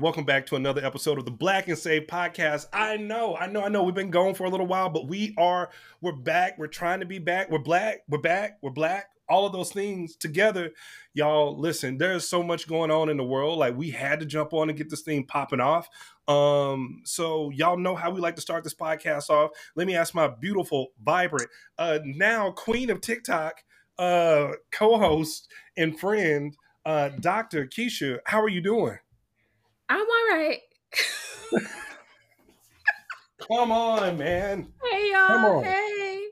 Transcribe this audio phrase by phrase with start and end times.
[0.00, 2.68] Welcome back to another episode of the Black and Save podcast.
[2.72, 5.34] I know, I know, I know we've been going for a little while, but we
[5.36, 5.68] are,
[6.00, 6.56] we're back.
[6.56, 7.50] We're trying to be back.
[7.50, 9.10] We're black, we're back, we're black.
[9.28, 10.70] All of those things together,
[11.12, 11.54] y'all.
[11.54, 13.58] Listen, there's so much going on in the world.
[13.58, 15.86] Like we had to jump on and get this thing popping off.
[16.26, 19.50] Um, so y'all know how we like to start this podcast off.
[19.76, 23.62] Let me ask my beautiful, vibrant, uh, now queen of TikTok,
[23.98, 27.66] uh, co-host and friend, uh, Dr.
[27.66, 28.20] Keisha.
[28.24, 28.96] How are you doing?
[29.90, 30.60] I'm all right.
[33.48, 34.72] Come on, man.
[34.88, 35.60] Hey y'all.
[35.62, 36.26] Hey.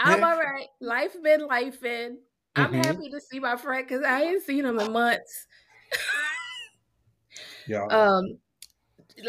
[0.00, 0.66] I'm all right.
[0.80, 2.18] Life been life in.
[2.56, 2.82] I'm mm-hmm.
[2.82, 5.46] happy to see my friend because I ain't seen him in months.
[7.68, 7.86] yeah.
[7.86, 8.38] Um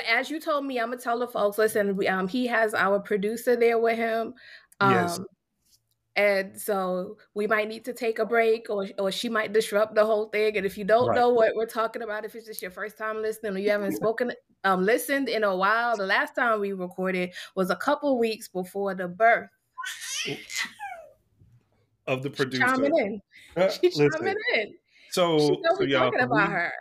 [0.10, 3.56] as you told me, I'm gonna tell the folks, listen, um, he has our producer
[3.56, 4.34] there with him.
[4.80, 5.20] Um, yes.
[6.18, 10.04] And so we might need to take a break or, or she might disrupt the
[10.04, 10.58] whole thing.
[10.58, 11.16] And if you don't right.
[11.16, 13.92] know what we're talking about, if it's just your first time listening or you haven't
[13.96, 14.32] spoken,
[14.64, 18.96] um, listened in a while, the last time we recorded was a couple weeks before
[18.96, 19.50] the birth
[22.08, 22.66] of the producer.
[22.68, 23.22] She's chiming in.
[23.56, 24.74] Uh, She's chiming in.
[25.12, 26.74] So, so we're talking about her.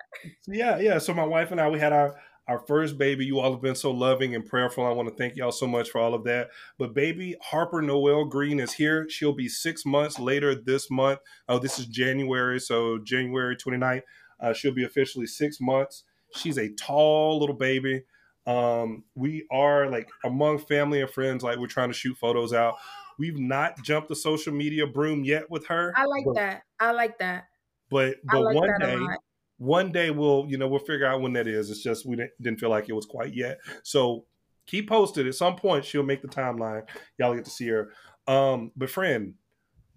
[0.48, 0.96] Yeah, yeah.
[0.96, 2.16] So my wife and I, we had our
[2.48, 3.24] our first baby.
[3.24, 4.86] You all have been so loving and prayerful.
[4.86, 6.50] I want to thank y'all so much for all of that.
[6.78, 9.08] But baby Harper Noel Green is here.
[9.08, 11.20] She'll be six months later this month.
[11.48, 12.60] Oh, this is January.
[12.60, 14.02] So January 29th,
[14.40, 16.04] uh, she'll be officially six months.
[16.34, 18.04] She's a tall little baby.
[18.46, 22.76] Um, we are like among family and friends, like we're trying to shoot photos out.
[23.18, 25.92] We've not jumped the social media broom yet with her.
[25.96, 26.62] I like but, that.
[26.78, 27.46] I like that.
[27.90, 28.98] But but like one day
[29.58, 31.70] one day we'll you know we'll figure out when that is.
[31.70, 33.58] It's just we didn't feel like it was quite yet.
[33.82, 34.24] So
[34.66, 35.26] keep posted.
[35.26, 36.82] At some point she'll make the timeline.
[37.18, 37.90] Y'all get to see her.
[38.26, 39.34] Um but friend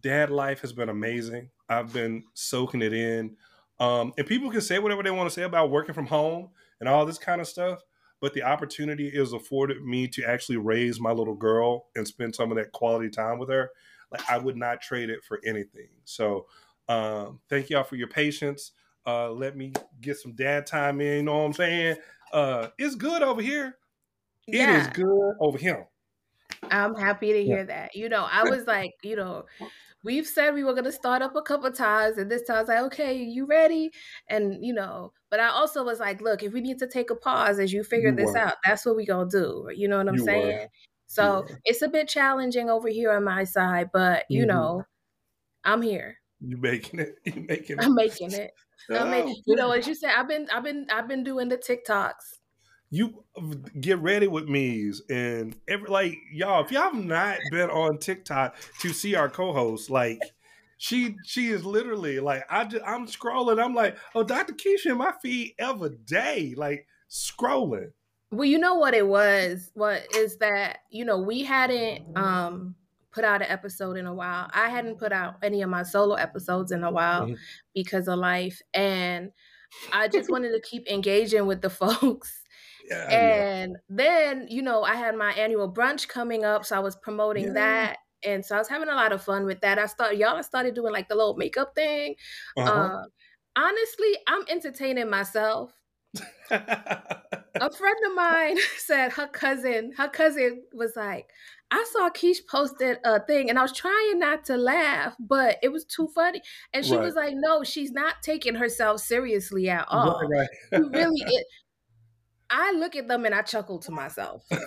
[0.02, 1.50] dad life has been amazing.
[1.68, 3.36] I've been soaking it in.
[3.80, 6.50] Um and people can say whatever they want to say about working from home
[6.80, 7.80] and all this kind of stuff
[8.22, 12.52] but the opportunity is afforded me to actually raise my little girl and spend some
[12.52, 13.72] of that quality time with her.
[14.12, 15.90] Like i would not trade it for anything.
[16.06, 16.48] So
[16.88, 18.72] um thank y'all for your patience
[19.06, 21.18] uh, let me get some dad time in.
[21.18, 21.98] You know what I'm saying?
[22.32, 23.78] Uh, it's good over here.
[24.48, 24.76] Yeah.
[24.76, 25.88] It is good over here.
[26.72, 27.64] I'm happy to hear yeah.
[27.64, 27.96] that.
[27.96, 29.46] You know, I was like, you know,
[30.04, 32.60] we've said we were going to start up a couple times, and this time I
[32.62, 33.92] was like, okay, you ready?
[34.30, 37.16] And you know, but I also was like, look, if we need to take a
[37.16, 38.38] pause as you figure you this were.
[38.38, 39.70] out, that's what we gonna do.
[39.74, 40.60] You know what I'm you saying?
[40.60, 40.70] Were.
[41.08, 44.50] So it's a bit challenging over here on my side, but you mm-hmm.
[44.50, 44.84] know,
[45.64, 46.18] I'm here.
[46.40, 47.16] You making it?
[47.26, 47.84] You making it?
[47.84, 48.52] I'm making it.
[48.90, 51.58] I mean, you know, as you said, I've been, I've been, I've been doing the
[51.58, 52.38] TikToks.
[52.92, 53.24] You
[53.80, 56.66] get ready with me's and every like y'all.
[56.66, 60.20] If y'all have not been on TikTok to see our co-host, like
[60.78, 63.64] she, she is literally like I just, I'm scrolling.
[63.64, 64.54] I'm like, oh, Dr.
[64.54, 67.92] Keisha in my feed every day, like scrolling.
[68.32, 69.72] Well, you know what it was.
[69.76, 70.80] What is that?
[70.90, 72.76] You know, we hadn't um
[73.12, 74.50] put out an episode in a while.
[74.54, 77.36] I hadn't put out any of my solo episodes in a while mm-hmm.
[77.74, 78.62] because of life.
[78.74, 79.32] And
[79.92, 82.44] I just wanted to keep engaging with the folks.
[82.90, 86.66] Yeah, and then, you know, I had my annual brunch coming up.
[86.66, 87.54] So I was promoting yeah.
[87.54, 87.98] that.
[88.24, 89.80] And so I was having a lot of fun with that.
[89.80, 92.16] I started, y'all, I started doing like the little makeup thing.
[92.58, 92.72] Uh-huh.
[92.72, 93.04] Uh,
[93.56, 95.72] honestly, I'm entertaining myself.
[96.52, 101.30] a friend of mine said her cousin, her cousin was like,
[101.72, 105.70] I saw Keish posted a thing and I was trying not to laugh, but it
[105.70, 106.42] was too funny.
[106.74, 107.04] And she right.
[107.04, 110.20] was like, no, she's not taking herself seriously at all.
[110.28, 110.82] Right, right.
[110.92, 111.46] really, it,
[112.50, 114.44] I look at them and I chuckle to myself.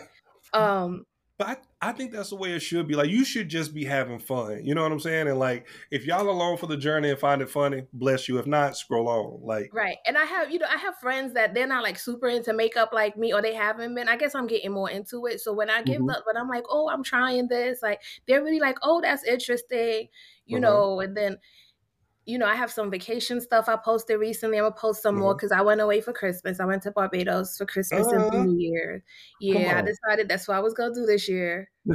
[0.55, 1.07] Um,
[1.43, 2.95] but I, I think that's the way it should be.
[2.95, 4.65] Like you should just be having fun.
[4.65, 5.27] You know what I'm saying?
[5.27, 8.39] And like if y'all along for the journey and find it funny, bless you.
[8.39, 9.41] If not, scroll on.
[9.43, 9.97] Like Right.
[10.07, 12.91] And I have, you know, I have friends that they're not like super into makeup
[12.93, 14.09] like me or they haven't been.
[14.09, 15.41] I guess I'm getting more into it.
[15.41, 16.07] So when I give mm-hmm.
[16.07, 20.09] the when I'm like, oh, I'm trying this, like they're really like, oh, that's interesting,
[20.47, 20.61] you uh-huh.
[20.61, 21.39] know, and then
[22.25, 24.59] you know, I have some vacation stuff I posted recently.
[24.59, 25.23] I'm gonna post some mm-hmm.
[25.23, 26.61] more because I went away for Christmas.
[26.61, 28.43] I went to Barbados for Christmas uh, and uh-huh.
[28.45, 29.03] New Year.
[29.41, 31.69] Yeah, I decided that's what I was gonna do this year.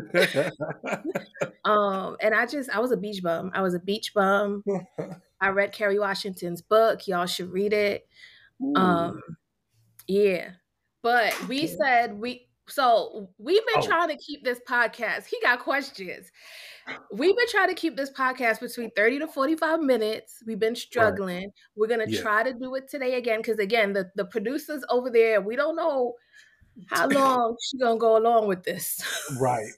[1.66, 3.52] um, and I just I was a beach bum.
[3.54, 4.64] I was a beach bum.
[5.42, 7.08] I read Kerry Washington's book.
[7.08, 8.08] Y'all should read it.
[8.62, 8.76] Ooh.
[8.76, 9.22] Um,
[10.08, 10.52] yeah.
[11.04, 11.68] But we okay.
[11.68, 13.88] said we so we've been oh.
[13.88, 15.26] trying to keep this podcast.
[15.26, 16.32] He got questions.
[17.12, 20.44] We've been trying to keep this podcast between 30 to 45 minutes.
[20.46, 21.44] We've been struggling.
[21.44, 21.54] Right.
[21.76, 22.22] We're gonna yeah.
[22.22, 23.44] try to do it today again.
[23.44, 26.16] Cause again, the, the producers over there, we don't know
[26.88, 29.02] how long she's gonna go along with this.
[29.40, 29.72] right.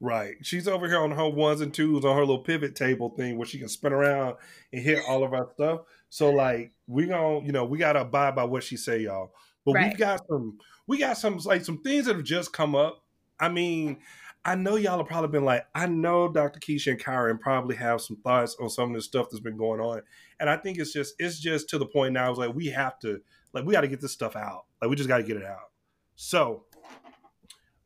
[0.00, 0.34] Right.
[0.42, 3.46] She's over here on her ones and twos on her little pivot table thing where
[3.46, 4.36] she can spin around
[4.72, 5.80] and hit all of our stuff.
[6.08, 9.32] So like we gonna, you know, we gotta abide by what she say, y'all.
[9.64, 9.88] But right.
[9.88, 13.02] we've got some we got some like some things that have just come up.
[13.40, 13.98] I mean,
[14.44, 16.60] I know y'all have probably been like, I know Dr.
[16.60, 19.80] Keisha and Kyron probably have some thoughts on some of this stuff that's been going
[19.80, 20.02] on.
[20.40, 22.98] And I think it's just it's just to the point now, it's like we have
[23.00, 23.20] to
[23.52, 24.64] like we gotta get this stuff out.
[24.80, 25.70] Like we just gotta get it out.
[26.16, 26.64] So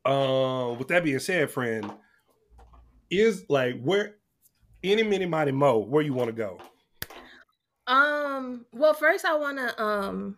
[0.05, 1.91] uh with that being said, friend,
[3.09, 4.15] is like where
[4.83, 6.59] any mini mighty mo, where you want to go?
[7.85, 10.37] Um, well, first I wanna um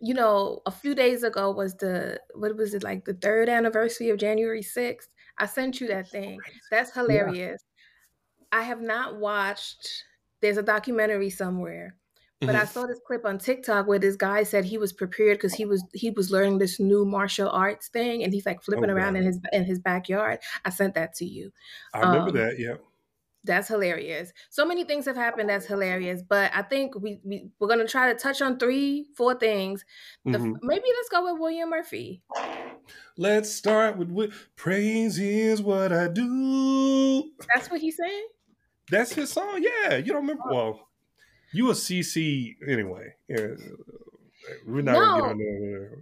[0.00, 4.10] you know, a few days ago was the what was it like the third anniversary
[4.10, 5.08] of January 6th?
[5.38, 6.38] I sent you that thing.
[6.70, 7.62] That's hilarious.
[7.62, 8.58] Yeah.
[8.58, 10.04] I have not watched
[10.40, 11.96] there's a documentary somewhere.
[12.40, 12.60] But mm-hmm.
[12.60, 15.64] I saw this clip on TikTok where this guy said he was prepared because he
[15.64, 19.16] was he was learning this new martial arts thing and he's like flipping oh, around
[19.16, 20.40] in his in his backyard.
[20.62, 21.50] I sent that to you.
[21.94, 22.74] I remember um, that, yeah.
[23.46, 24.32] That's hilarious.
[24.50, 28.12] So many things have happened that's hilarious, but I think we, we we're gonna try
[28.12, 29.84] to touch on three, four things.
[30.24, 30.54] The, mm-hmm.
[30.62, 32.22] Maybe let's go with William Murphy.
[33.16, 37.30] Let's start with, with praise is what I do.
[37.54, 38.26] That's what he's saying.
[38.90, 39.62] That's his song.
[39.62, 40.42] Yeah, you don't remember?
[40.50, 40.54] Oh.
[40.54, 40.88] Well,
[41.52, 43.14] you a CC anyway.
[43.28, 43.46] Yeah,
[44.66, 45.98] we're not no, gonna get on there.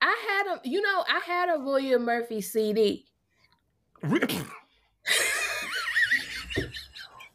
[0.00, 3.06] I had a, you know, I had a William Murphy CD.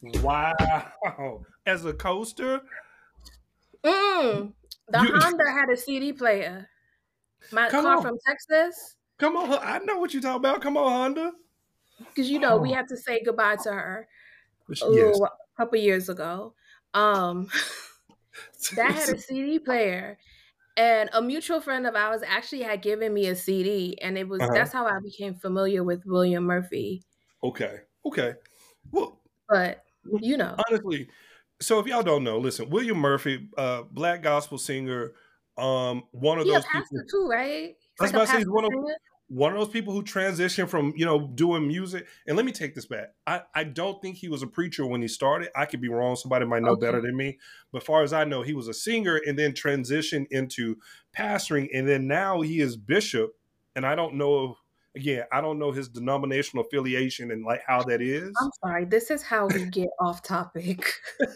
[0.01, 1.41] Wow.
[1.65, 2.61] As a coaster?
[3.83, 4.53] Mm.
[4.89, 6.69] The you, Honda had a CD player.
[7.51, 8.01] My car on.
[8.01, 8.95] from Texas.
[9.17, 10.61] Come on, I know what you're talking about.
[10.61, 11.31] Come on, Honda.
[11.99, 12.57] Because you know, oh.
[12.57, 14.07] we had to say goodbye to her
[14.67, 15.19] yes.
[15.19, 16.53] a couple years ago.
[16.93, 17.47] Um
[18.75, 20.17] that had a CD player.
[20.77, 24.41] And a mutual friend of ours actually had given me a CD, and it was
[24.41, 24.53] uh-huh.
[24.53, 27.03] that's how I became familiar with William Murphy.
[27.43, 27.81] Okay.
[28.05, 28.33] Okay.
[28.91, 29.19] Well,
[29.49, 29.83] but
[30.21, 30.55] you know.
[30.69, 31.07] Honestly,
[31.61, 35.13] so if y'all don't know, listen, William Murphy, uh, black gospel singer,
[35.57, 37.75] um, one of he those people too, right?
[37.99, 38.71] I was like say he's one of
[39.27, 42.05] one of those people who transition from you know doing music.
[42.27, 43.13] And let me take this back.
[43.27, 45.49] I I don't think he was a preacher when he started.
[45.55, 46.15] I could be wrong.
[46.15, 46.87] Somebody might know okay.
[46.87, 47.37] better than me.
[47.71, 50.77] But far as I know, he was a singer and then transitioned into
[51.17, 53.33] pastoring, and then now he is bishop.
[53.73, 54.57] And I don't know
[54.95, 58.31] again, I don't know his denominational affiliation and like how that is.
[58.41, 58.85] I'm sorry.
[58.85, 60.85] This is how we get off topic.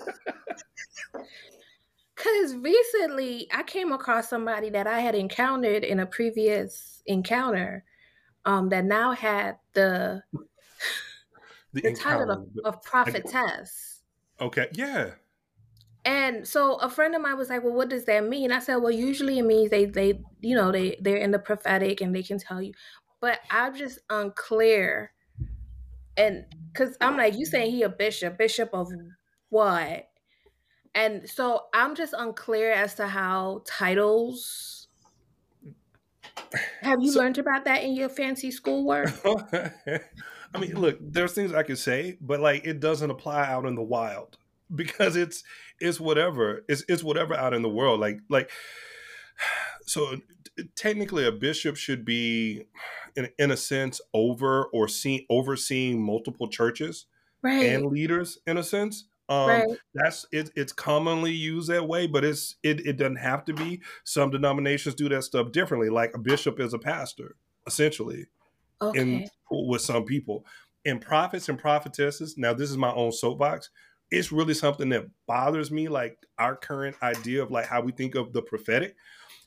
[2.16, 7.84] Because recently I came across somebody that I had encountered in a previous encounter
[8.46, 10.24] um, that now had the
[11.74, 14.02] the, the title of, of prophetess.
[14.40, 15.12] Okay, yeah.
[16.06, 18.78] And so a friend of mine was like, "Well, what does that mean?" I said,
[18.78, 22.24] "Well, usually it means they they you know they they're in the prophetic and they
[22.24, 22.74] can tell you
[23.22, 25.12] but I'm just unclear.
[26.18, 28.90] And because I'm like, you saying he a bishop, bishop of
[29.50, 30.08] what?
[30.94, 34.88] And so I'm just unclear as to how titles.
[36.82, 39.14] Have you so, learned about that in your fancy schoolwork?
[39.26, 43.76] I mean, look, there's things I could say, but like it doesn't apply out in
[43.76, 44.38] the wild
[44.76, 45.44] because it's
[45.80, 48.00] it's whatever it's it's whatever out in the world.
[48.00, 48.50] Like like
[49.86, 50.22] so
[50.76, 52.64] technically a bishop should be
[53.16, 57.06] in, in a sense over or see, overseeing multiple churches
[57.42, 57.66] right.
[57.68, 59.68] and leaders in a sense um, right.
[59.94, 63.82] that's it, it's commonly used that way but it's it, it doesn't have to be
[64.04, 68.28] some denominations do that stuff differently like a bishop is a pastor essentially
[68.82, 69.00] okay.
[69.00, 70.46] in with some people
[70.86, 73.72] and prophets and prophetesses now this is my own soapbox
[74.12, 78.14] it's really something that bothers me like our current idea of like how we think
[78.14, 78.96] of the prophetic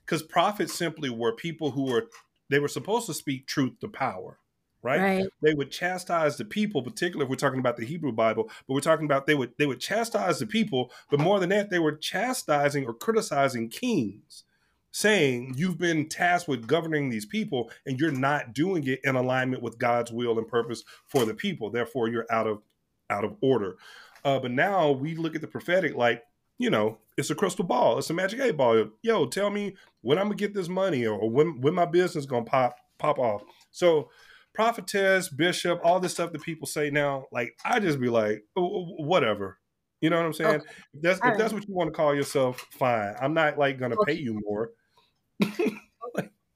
[0.04, 2.08] because prophets simply were people who were
[2.48, 4.38] they were supposed to speak truth to power
[4.82, 5.00] right?
[5.00, 5.26] right?
[5.42, 8.80] They would chastise the people, particularly if we're talking about the Hebrew Bible, but we're
[8.80, 11.96] talking about they would they would chastise the people, but more than that, they were
[11.96, 14.44] chastising or criticizing kings,
[14.90, 19.62] saying you've been tasked with governing these people and you're not doing it in alignment
[19.62, 21.70] with God's will and purpose for the people.
[21.70, 22.62] Therefore, you're out of
[23.10, 23.76] out of order.
[24.24, 26.22] Uh, but now we look at the prophetic like
[26.58, 27.98] you know, it's a crystal ball.
[27.98, 28.90] It's a magic eight ball.
[29.02, 32.44] Yo, tell me when I'm gonna get this money or when when my business gonna
[32.44, 33.42] pop pop off.
[33.70, 34.10] So
[34.54, 38.62] prophetess, bishop, all this stuff that people say now, like I just be like, oh,
[38.64, 39.58] oh, whatever.
[40.00, 40.56] You know what I'm saying?
[40.56, 40.64] Okay.
[40.94, 43.14] If that's if that's what you want to call yourself, fine.
[43.20, 44.14] I'm not like gonna okay.
[44.14, 44.70] pay you more.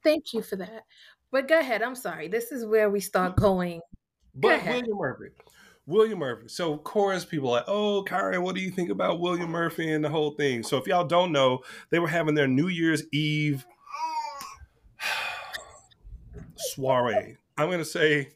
[0.04, 0.84] Thank you for that.
[1.30, 1.82] But go ahead.
[1.82, 2.28] I'm sorry.
[2.28, 3.80] This is where we start going.
[4.34, 5.26] But William Murphy.
[5.86, 6.48] William Murphy.
[6.48, 9.90] So, of course, people are like, oh, Karen, what do you think about William Murphy
[9.92, 10.62] and the whole thing?
[10.62, 11.60] So, if y'all don't know,
[11.90, 13.66] they were having their New Year's Eve
[16.56, 17.36] soiree.
[17.58, 18.30] I'm going to say,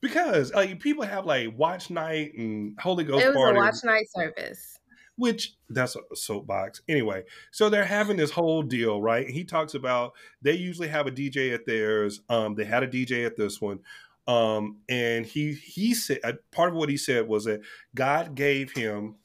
[0.00, 3.24] because like people have like watch night and Holy Ghost.
[3.24, 3.58] It was party.
[3.58, 4.78] a watch night service.
[5.16, 6.82] which that's a soapbox.
[6.88, 9.28] Anyway, so they're having this whole deal, right?
[9.28, 10.12] He talks about
[10.42, 12.20] they usually have a DJ at theirs.
[12.28, 13.80] Um, they had a DJ at this one.
[14.28, 17.62] Um, and he he said uh, part of what he said was that
[17.94, 19.16] God gave him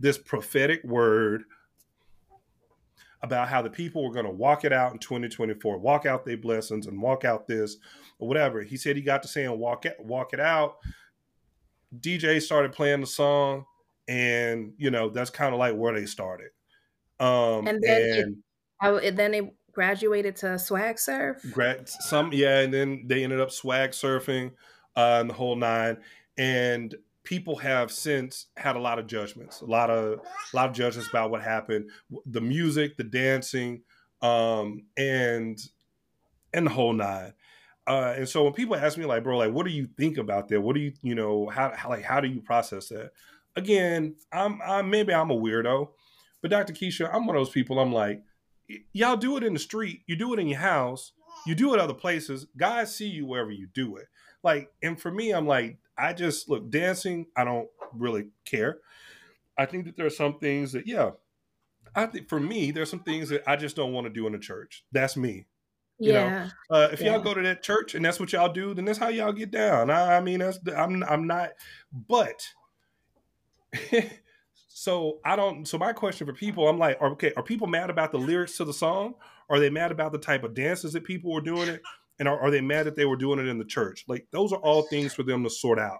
[0.00, 1.44] this prophetic word
[3.22, 6.36] about how the people were going to walk it out in 2024, walk out their
[6.36, 7.76] blessings and walk out this
[8.18, 8.62] or whatever.
[8.62, 10.78] He said he got to saying walk it, walk it out.
[12.00, 13.66] DJ started playing the song,
[14.08, 16.50] and you know that's kind of like where they started.
[17.20, 18.36] Um, and then
[18.82, 21.38] and, it, then they graduated to swag surf.
[22.00, 24.50] Some yeah, and then they ended up swag surfing,
[24.94, 25.96] uh, and the whole nine.
[26.36, 26.94] And
[27.24, 30.20] people have since had a lot of judgments, a lot of
[30.52, 31.88] a lot of judgments about what happened,
[32.26, 33.80] the music, the dancing,
[34.20, 35.58] um, and
[36.52, 37.32] and the whole nine.
[37.86, 40.48] Uh, and so when people ask me like, bro, like, what do you think about
[40.48, 40.60] that?
[40.60, 43.12] What do you, you know, how, how like how do you process that?
[43.56, 45.88] Again, I'm, I'm maybe I'm a weirdo,
[46.42, 46.74] but Dr.
[46.74, 47.78] Keisha, I'm one of those people.
[47.78, 48.22] I'm like,
[48.92, 51.12] y'all do it in the street, you do it in your house,
[51.46, 52.46] you do it other places.
[52.56, 54.06] Guys see you wherever you do it.
[54.42, 57.26] Like, and for me, I'm like, I just look dancing.
[57.36, 58.78] I don't really care.
[59.58, 61.10] I think that there are some things that, yeah,
[61.94, 64.32] I think for me, there's some things that I just don't want to do in
[64.32, 64.84] the church.
[64.92, 65.46] That's me.
[65.98, 66.48] You yeah.
[66.70, 67.12] know, uh, if yeah.
[67.12, 69.50] y'all go to that church and that's what y'all do, then that's how y'all get
[69.50, 69.90] down.
[69.90, 71.50] I, I mean, that's I'm I'm not,
[71.92, 72.48] but
[74.80, 75.68] so I don't.
[75.68, 78.64] So my question for people, I'm like, okay, are people mad about the lyrics to
[78.64, 79.12] the song?
[79.50, 81.82] Are they mad about the type of dances that people were doing it?
[82.18, 84.06] And are, are they mad that they were doing it in the church?
[84.08, 85.98] Like those are all things for them to sort out.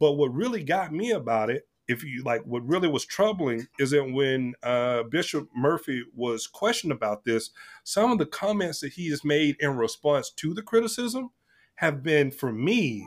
[0.00, 3.92] But what really got me about it, if you like, what really was troubling is
[3.92, 7.50] that when uh, Bishop Murphy was questioned about this,
[7.84, 11.30] some of the comments that he has made in response to the criticism
[11.76, 13.06] have been, for me,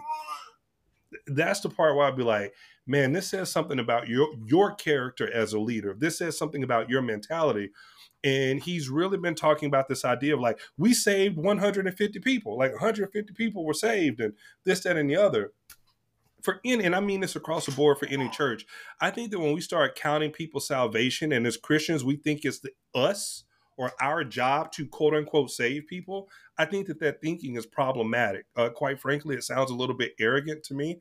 [1.27, 2.53] that's the part where I'd be like,
[2.87, 5.95] man, this says something about your your character as a leader.
[5.97, 7.71] This says something about your mentality.
[8.23, 12.57] And he's really been talking about this idea of like we saved 150 people.
[12.57, 15.51] Like 150 people were saved and this that and the other.
[16.41, 18.65] For any and i mean this across the board for any church.
[19.01, 22.59] I think that when we start counting people's salvation and as christians we think it's
[22.59, 23.45] the us
[23.77, 28.45] or our job to quote unquote save people i think that that thinking is problematic.
[28.55, 30.99] Uh, quite frankly it sounds a little bit arrogant to me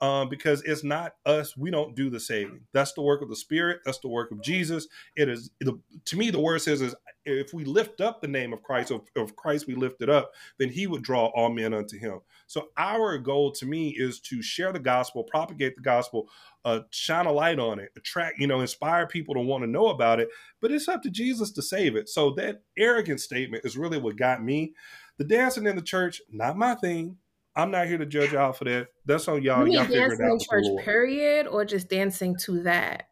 [0.00, 1.56] um, because it's not us.
[1.56, 2.60] We don't do the saving.
[2.72, 3.80] That's the work of the Spirit.
[3.84, 4.86] That's the work of Jesus.
[5.16, 6.30] It is the, to me.
[6.30, 9.66] The word says is if we lift up the name of Christ, of, of Christ
[9.66, 12.20] we lift it up, then He would draw all men unto Him.
[12.46, 16.28] So our goal to me is to share the gospel, propagate the gospel,
[16.64, 19.88] uh, shine a light on it, attract, you know, inspire people to want to know
[19.88, 20.28] about it.
[20.60, 22.08] But it's up to Jesus to save it.
[22.08, 24.74] So that arrogant statement is really what got me.
[25.18, 27.16] The dancing in the church, not my thing
[27.56, 28.88] I'm not here to judge y'all for that.
[29.06, 29.66] That's on y'all.
[29.66, 30.32] You all figure it out.
[30.32, 33.08] in church, period, or just dancing to that?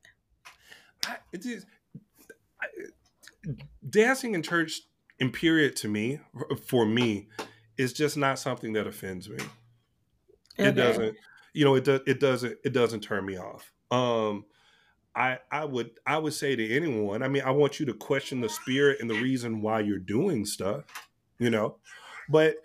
[1.06, 1.64] I, it is
[2.60, 2.66] I,
[3.88, 4.82] dancing in church
[5.18, 6.20] in period to me,
[6.66, 7.28] for me,
[7.78, 9.36] is just not something that offends me.
[10.58, 10.68] Okay.
[10.68, 11.16] It doesn't,
[11.54, 12.00] you know, it does.
[12.06, 12.58] It doesn't.
[12.64, 13.72] It doesn't turn me off.
[13.90, 14.44] Um,
[15.16, 17.22] I I would I would say to anyone.
[17.22, 20.44] I mean, I want you to question the spirit and the reason why you're doing
[20.44, 20.84] stuff.
[21.38, 21.76] You know,
[22.28, 22.56] but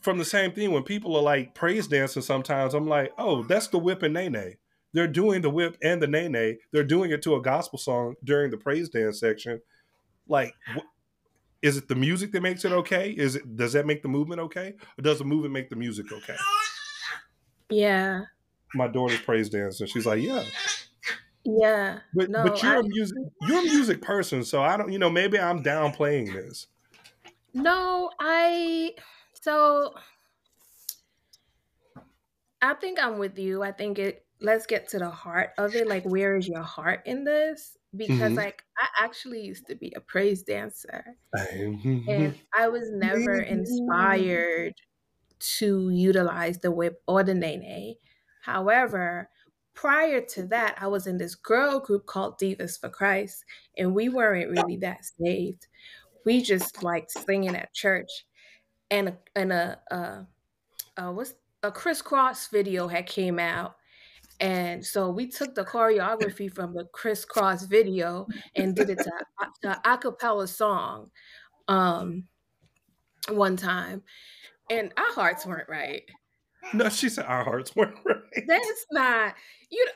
[0.00, 3.68] from the same thing when people are like praise dancing sometimes i'm like oh that's
[3.68, 4.56] the whip and nae nae."
[4.92, 8.50] they're doing the whip and the nay they're doing it to a gospel song during
[8.50, 9.60] the praise dance section.
[10.28, 10.54] Like
[11.62, 13.10] is it the music that makes it okay?
[13.10, 14.74] Is it does that make the movement okay?
[14.98, 16.36] Or does the movement make the music okay?
[17.68, 18.22] Yeah.
[18.74, 19.86] My daughter's praise dancing.
[19.86, 20.44] She's like yeah.
[21.44, 21.98] Yeah.
[22.14, 24.98] But no, but you're I, a music you're a music person so i don't you
[24.98, 26.66] know maybe i'm downplaying this.
[27.54, 28.92] No i
[29.40, 29.94] so
[32.62, 33.62] I think I'm with you.
[33.62, 35.86] I think it let's get to the heart of it.
[35.86, 37.76] Like where is your heart in this?
[37.94, 38.34] Because mm-hmm.
[38.34, 41.04] like I actually used to be a praise dancer.
[41.32, 44.74] and I was never inspired
[45.40, 47.94] to utilize the whip or the nae nae.
[48.42, 49.28] However,
[49.74, 53.44] prior to that, I was in this girl group called Divas for Christ,
[53.76, 55.66] and we weren't really that saved.
[56.24, 58.10] We just liked singing at church
[58.90, 60.26] and a, and a, a,
[60.96, 63.76] a what's a Kris Kross video had came out
[64.40, 69.12] and so we took the choreography from the Kris Kross video and did it to,
[69.62, 71.10] to a cappella song
[71.68, 72.24] um,
[73.28, 74.02] one time.
[74.70, 76.02] And our hearts weren't right.
[76.72, 78.46] No, she said our hearts weren't right.
[78.46, 79.34] That's not
[79.70, 79.86] you.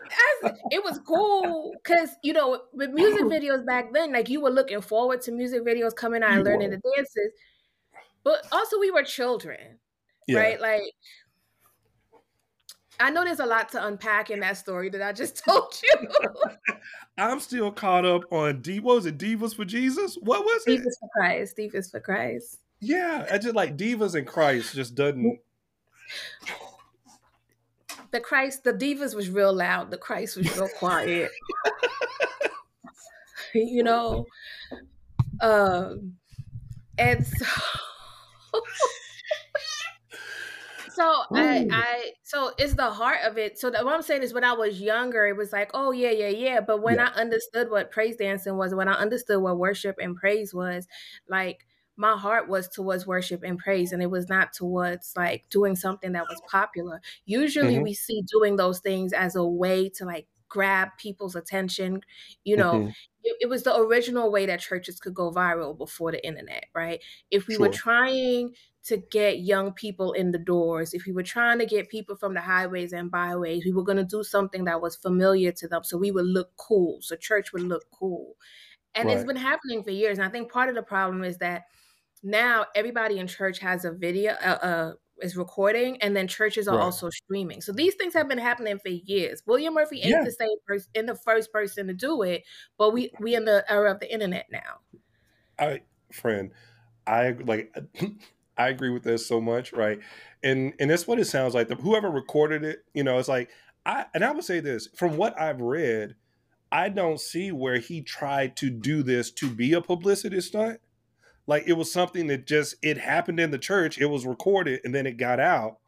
[0.43, 4.51] Know, it was cool because you know with music videos back then, like you were
[4.51, 7.33] looking forward to music videos coming out and learning the dances.
[8.25, 9.79] But also, we were children,
[10.27, 10.39] yeah.
[10.39, 10.61] right?
[10.61, 10.83] Like,
[12.99, 16.09] I know there's a lot to unpack in that story that I just told you.
[17.19, 18.81] I'm still caught up on D.
[18.81, 19.19] What was it?
[19.19, 20.17] Divas for Jesus?
[20.21, 20.81] What was it?
[20.81, 21.57] Divas for Christ.
[21.57, 22.61] Divas for Christ.
[22.81, 25.39] Yeah, I just like Divas and Christ just doesn't.
[28.11, 29.91] The Christ, the Divas was real loud.
[29.91, 31.31] The Christ was real quiet.
[33.55, 34.27] you know,
[35.41, 36.15] um,
[36.99, 37.47] and so.
[40.95, 43.59] so I, I, so it's the heart of it.
[43.59, 46.11] So the, what I'm saying is, when I was younger, it was like, oh yeah,
[46.11, 46.61] yeah, yeah.
[46.61, 47.11] But when yeah.
[47.15, 50.87] I understood what praise dancing was, when I understood what worship and praise was,
[51.29, 55.77] like my heart was towards worship and praise, and it was not towards like doing
[55.77, 57.01] something that was popular.
[57.25, 57.83] Usually, mm-hmm.
[57.83, 62.01] we see doing those things as a way to like grab people's attention.
[62.45, 62.89] You know, mm-hmm.
[63.25, 67.03] it, it, was the original way that churches could go viral before the internet, right?
[67.33, 67.67] If we sure.
[67.67, 71.89] were trying to get young people in the doors, if we were trying to get
[71.89, 75.51] people from the highways and byways, we were going to do something that was familiar
[75.51, 78.37] to them so we would look cool, so church would look cool.
[78.95, 79.17] And right.
[79.17, 80.19] it's been happening for years.
[80.19, 81.65] And I think part of the problem is that
[82.23, 86.77] now everybody in church has a video, uh, uh, is recording, and then churches are
[86.77, 86.85] right.
[86.85, 87.61] also streaming.
[87.61, 89.43] So these things have been happening for years.
[89.47, 90.25] William Murphy ain't yeah.
[90.25, 92.45] the same person, in the first person to do it,
[92.79, 94.81] but we we in the era of the internet now.
[95.59, 96.51] I friend,
[97.07, 97.75] I like
[98.57, 100.01] I agree with this so much, right?
[100.43, 101.69] And and that's what it sounds like.
[101.69, 103.51] The, whoever recorded it, you know, it's like
[103.87, 106.17] I and I would say this from what I've read,
[106.71, 110.81] I don't see where he tried to do this to be a publicity stunt.
[111.47, 113.99] Like it was something that just it happened in the church.
[113.99, 115.79] It was recorded and then it got out,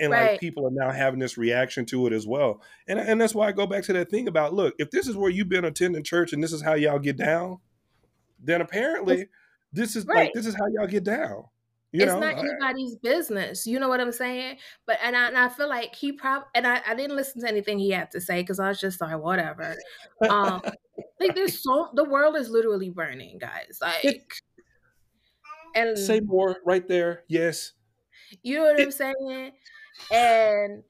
[0.00, 0.32] and right.
[0.32, 2.60] like people are now having this reaction to it as well.
[2.88, 5.16] And and that's why I go back to that thing about look, if this is
[5.16, 7.58] where you've been attending church and this is how y'all get down,
[8.42, 9.28] then apparently
[9.72, 10.16] this is right.
[10.16, 11.44] like this is how y'all get down.
[11.92, 13.66] You it's know, not anybody's business.
[13.66, 14.58] You know what I'm saying?
[14.86, 17.48] But and I, and I feel like he probably and I, I didn't listen to
[17.48, 19.74] anything he had to say because I was just like whatever.
[20.28, 20.60] Um,
[21.20, 23.78] like there's so the world is literally burning, guys.
[23.80, 24.22] Like it,
[25.76, 27.22] and say more right there.
[27.28, 27.72] Yes,
[28.42, 29.52] you know what it, I'm saying.
[30.10, 30.82] And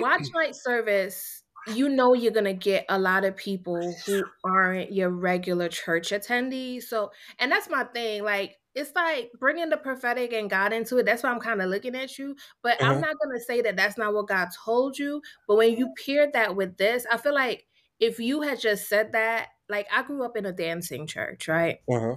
[0.00, 5.10] watch night service you know you're gonna get a lot of people who aren't your
[5.10, 6.84] regular church attendees.
[6.84, 8.24] So, and that's my thing.
[8.24, 11.06] Like, it's like bringing the prophetic and God into it.
[11.06, 12.36] That's why I'm kind of looking at you.
[12.62, 12.92] But uh-huh.
[12.92, 15.20] I'm not gonna say that that's not what God told you.
[15.46, 17.66] But when you paired that with this, I feel like
[17.98, 21.78] if you had just said that, like I grew up in a dancing church, right?
[21.90, 22.16] Uh-huh.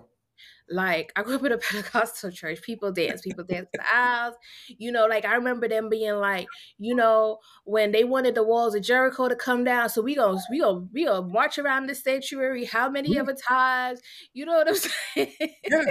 [0.74, 2.62] Like I grew up in a Pentecostal church.
[2.62, 4.36] People dance, people dance the aisles.
[4.68, 8.76] You know, like I remember them being like, you know, when they wanted the walls
[8.76, 9.90] of Jericho to come down.
[9.90, 12.66] So we go, we go, we go march around the sanctuary.
[12.66, 14.02] How many of a times?
[14.34, 14.76] You know what I'm
[15.16, 15.34] saying?
[15.70, 15.84] Yeah.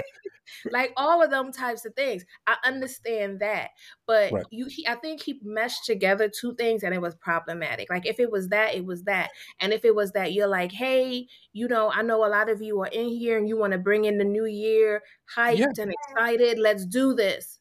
[0.71, 2.23] Like all of them types of things.
[2.47, 3.69] I understand that,
[4.05, 4.45] but right.
[4.51, 7.89] you, he, I think he meshed together two things, and it was problematic.
[7.89, 10.71] Like if it was that, it was that, and if it was that, you're like,
[10.71, 13.73] hey, you know, I know a lot of you are in here and you want
[13.73, 15.01] to bring in the new year
[15.35, 15.67] hyped yeah.
[15.77, 16.59] and excited.
[16.59, 17.59] Let's do this.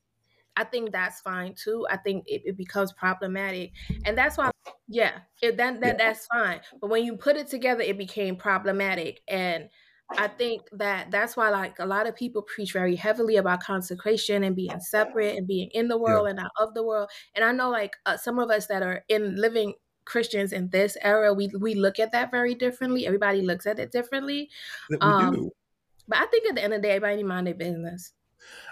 [0.54, 1.86] I think that's fine too.
[1.90, 3.72] I think it, it becomes problematic,
[4.04, 4.50] and that's why,
[4.86, 6.06] yeah, it, that that yeah.
[6.06, 6.60] that's fine.
[6.78, 9.70] But when you put it together, it became problematic, and
[10.18, 14.44] I think that that's why like a lot of people preach very heavily about consecration
[14.44, 16.30] and being separate and being in the world yeah.
[16.30, 17.10] and not of the world.
[17.34, 20.96] And I know like uh, some of us that are in living Christians in this
[21.02, 23.06] era, we we look at that very differently.
[23.06, 24.50] Everybody looks at it differently.
[25.00, 25.50] Um,
[26.08, 28.12] but I think at the end of the day, everybody mind their business.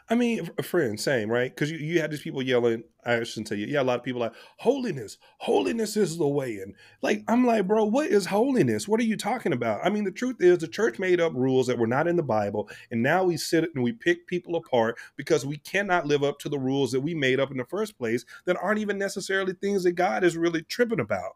[0.09, 1.55] I mean, a friend, same, right?
[1.55, 2.83] Because you, you had these people yelling.
[3.05, 3.67] I shouldn't say you.
[3.67, 5.19] Yeah, a lot of people like holiness.
[5.39, 6.57] Holiness is the way.
[6.59, 8.89] And like, I'm like, bro, what is holiness?
[8.89, 9.81] What are you talking about?
[9.85, 12.23] I mean, the truth is, the church made up rules that were not in the
[12.23, 16.39] Bible, and now we sit and we pick people apart because we cannot live up
[16.41, 19.53] to the rules that we made up in the first place that aren't even necessarily
[19.53, 21.33] things that God is really tripping about.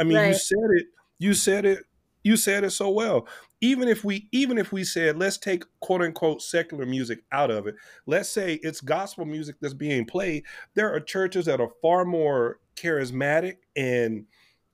[0.00, 0.28] I mean, right.
[0.28, 0.86] you said it.
[1.18, 1.84] You said it
[2.26, 3.28] you said it so well.
[3.60, 7.66] Even if we even if we said let's take quote unquote secular music out of
[7.66, 12.04] it let's say it's gospel music that's being played there are churches that are far
[12.04, 14.26] more charismatic and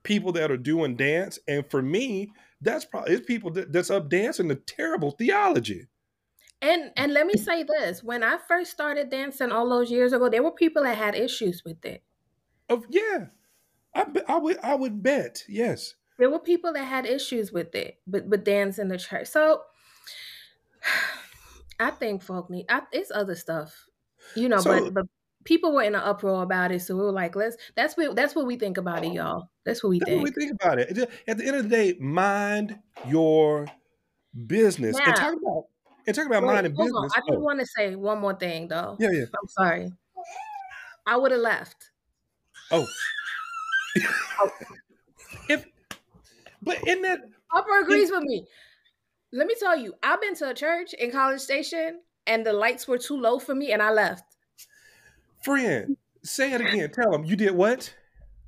[0.02, 1.38] people that are doing dance.
[1.46, 5.86] And for me that's probably it's people that, that's up dancing the terrible theology.
[6.62, 8.02] And and let me say this.
[8.02, 11.62] When i first started dancing all those years ago there were people that had issues
[11.64, 12.02] with it.
[12.70, 13.26] Oh yeah.
[13.94, 17.98] I, I would i would bet yes there were people that had issues with it,
[18.06, 19.26] but but dance in the church.
[19.26, 19.62] So
[21.80, 22.66] I think folk need.
[22.68, 23.74] I, it's other stuff,
[24.36, 24.58] you know.
[24.58, 25.06] So, but but
[25.42, 27.56] people were in an uproar about it, so we were like, let's.
[27.74, 29.48] That's what that's what we think about it, y'all.
[29.66, 30.22] That's what we think.
[30.22, 30.96] What we think about it.
[31.26, 33.66] At the end of the day, mind your
[34.46, 35.64] business now, and talk about
[36.06, 36.94] and talk about wait, mind and business.
[36.94, 37.10] On.
[37.16, 37.40] I just oh.
[37.40, 38.96] want to say one more thing, though.
[39.00, 39.24] Yeah, yeah.
[39.24, 39.90] I'm sorry.
[41.04, 41.90] I would have left.
[42.70, 42.86] Oh.
[44.38, 44.50] oh.
[46.62, 47.20] But in that
[47.50, 48.46] Harper agrees with me.
[49.32, 52.86] Let me tell you, I've been to a church in College Station and the lights
[52.86, 54.24] were too low for me and I left.
[55.42, 56.90] Friend, say it again.
[56.90, 57.94] Tell them you did what?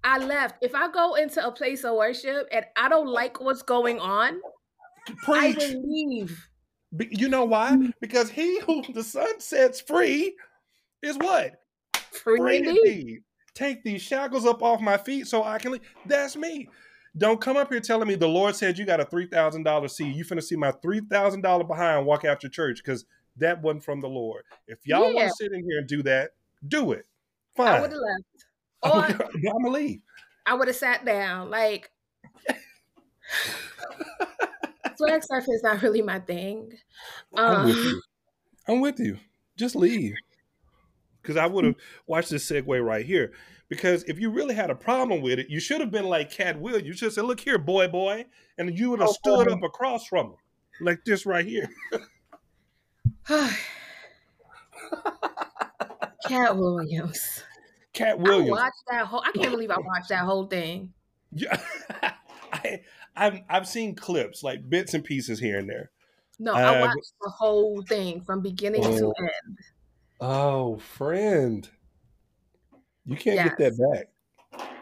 [0.04, 0.56] I left.
[0.62, 4.40] If I go into a place of worship and I don't like what's going on,
[5.06, 5.56] Preach.
[5.58, 6.48] I will leave.
[7.10, 7.72] You know why?
[7.72, 7.92] Mm.
[8.00, 10.36] Because he who the sun sets free
[11.02, 11.54] is what?
[12.12, 13.22] Free, free indeed.
[13.54, 15.82] Take these shackles up off my feet so I can leave.
[16.06, 16.68] That's me.
[17.16, 19.88] Don't come up here telling me the Lord said you got a three thousand dollar
[19.88, 20.14] seat.
[20.14, 23.04] You finna see my three thousand dollar behind walk after church because
[23.36, 24.44] that wasn't from the Lord.
[24.66, 25.14] If y'all yeah.
[25.14, 26.30] want to sit in here and do that,
[26.66, 27.06] do it.
[27.56, 27.68] Fine.
[27.68, 28.24] I would have left.
[28.84, 30.02] Or I'm gonna leave.
[30.44, 31.48] I would have sat down.
[31.48, 31.90] Like
[34.96, 36.70] swag surfing is not really my thing.
[37.34, 38.02] Um, I'm with um, you.
[38.68, 39.18] I'm with you.
[39.56, 40.14] Just leave.
[41.22, 43.32] Because I would have watched this segue right here.
[43.68, 46.60] Because if you really had a problem with it, you should have been like Katt
[46.60, 46.86] Williams.
[46.86, 48.26] You should have said, "Look here, boy, boy,"
[48.58, 49.52] and you would have oh, stood boy.
[49.52, 50.36] up across from him,
[50.80, 51.68] like this right here.
[56.28, 57.42] Katt Williams.
[57.92, 58.58] Katt Williams.
[58.58, 59.22] I watched that whole.
[59.24, 60.92] I can't believe I watched that whole thing.
[61.32, 61.58] Yeah,
[62.52, 62.80] I,
[63.16, 65.90] I've I've seen clips like bits and pieces here and there.
[66.38, 69.58] No, uh, I watched the whole thing from beginning oh, to end.
[70.20, 71.68] Oh, friend,
[73.06, 73.50] you can't yes.
[73.50, 74.08] get that back.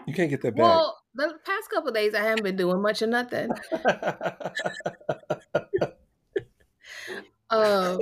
[0.06, 0.64] You can't get that back.
[0.64, 3.50] Well, the past couple days I haven't been doing much of nothing.
[7.50, 8.00] um,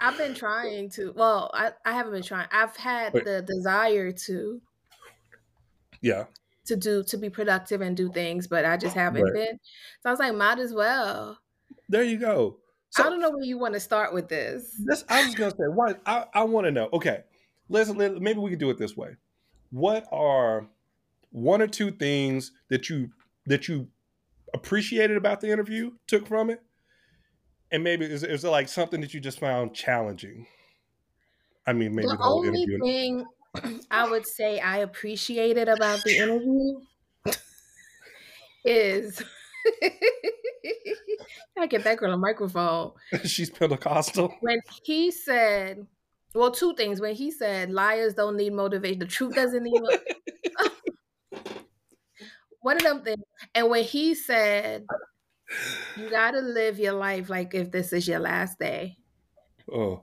[0.00, 1.12] I've been trying to.
[1.16, 2.48] Well, I, I haven't been trying.
[2.52, 3.24] I've had Wait.
[3.24, 4.60] the desire to.
[6.00, 6.24] Yeah.
[6.66, 9.34] To do to be productive and do things, but I just haven't right.
[9.34, 9.58] been.
[10.02, 11.38] So I was like, might as well.
[11.88, 12.58] There you go.
[12.90, 14.70] So, I don't know where you want to start with this.
[14.84, 15.64] This I was gonna say.
[15.66, 16.88] What I, I want to know.
[16.92, 17.24] Okay,
[17.68, 19.16] let's let, maybe we could do it this way.
[19.70, 20.66] What are
[21.30, 23.10] one or two things that you
[23.46, 23.88] that you
[24.54, 26.62] appreciated about the interview, took from it,
[27.72, 30.46] and maybe is, is it like something that you just found challenging?
[31.66, 32.78] I mean, maybe the, the only interview.
[32.78, 33.26] thing
[33.90, 36.80] I would say I appreciated about the interview
[38.64, 39.22] is
[41.58, 42.92] I get that girl a microphone.
[43.24, 44.34] She's Pentecostal.
[44.40, 45.86] When he said,
[46.34, 47.00] well, two things.
[47.00, 49.80] When he said liars don't need motivation, the truth doesn't need.
[52.60, 53.22] One of them things.
[53.54, 54.86] And when he said
[55.96, 58.96] you gotta live your life like if this is your last day.
[59.72, 60.02] Oh.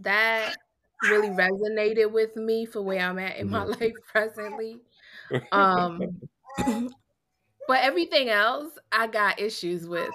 [0.00, 0.56] That
[1.04, 3.80] really resonated with me for where I'm at in my mm-hmm.
[3.80, 4.80] life presently.
[5.52, 6.20] Um
[7.68, 10.10] but everything else I got issues with.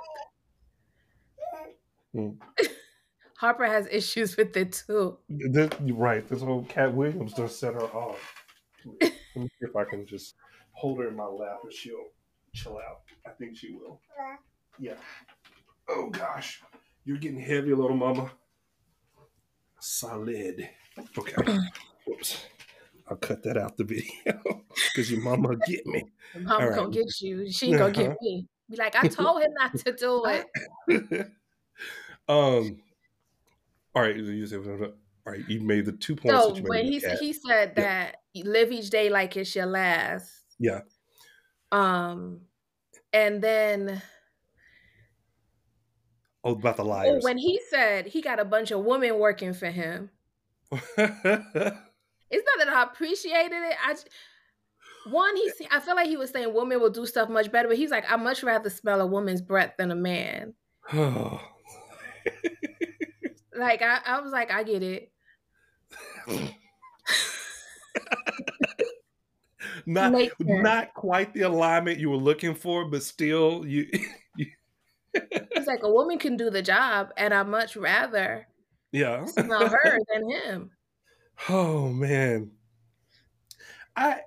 [2.16, 2.38] Mm.
[3.38, 5.18] Harper has issues with it too.
[5.30, 6.28] This, right.
[6.28, 8.44] This whole Katt Williams just set her off.
[9.02, 10.36] Let me see if I can just
[10.72, 12.08] hold her in my lap and she'll
[12.54, 13.02] chill out.
[13.26, 14.02] I think she will.
[14.80, 14.94] Yeah.
[15.90, 16.62] Oh gosh,
[17.06, 18.32] you're getting heavy, little mama.
[19.80, 20.70] Solid.
[21.18, 21.58] Okay.
[22.08, 22.46] Whoops.
[23.10, 24.12] I'll cut that out the video
[24.94, 26.04] because your mama get me.
[26.40, 26.76] Mama right.
[26.76, 27.50] gonna get you.
[27.52, 27.92] She gonna uh-huh.
[27.92, 28.48] get me.
[28.70, 31.32] Be like, I told him not to do it.
[32.28, 32.78] um.
[33.98, 34.16] All right.
[34.16, 34.94] You said, all
[35.26, 35.44] right.
[35.48, 36.40] You made the two points.
[36.40, 38.44] So when he he said that yeah.
[38.46, 40.32] live each day like it's your last.
[40.60, 40.82] Yeah.
[41.72, 42.42] Um,
[43.12, 44.04] and then
[46.44, 47.24] oh, about the oh, liars.
[47.24, 50.12] when he said he got a bunch of women working for him,
[50.72, 51.08] it's not
[52.60, 53.78] that I appreciated it.
[53.84, 53.96] I
[55.10, 57.78] one, he I feel like he was saying women will do stuff much better, but
[57.78, 60.54] he's like, I much rather smell a woman's breath than a man.
[63.58, 65.12] like I, I was like, I get it.
[69.86, 73.88] not not quite the alignment you were looking for, but still you.
[74.36, 74.48] you
[75.14, 78.48] it's like a woman can do the job, and I much rather
[78.92, 80.72] yeah smell her than him.
[81.50, 82.50] Oh man,
[83.96, 84.22] I.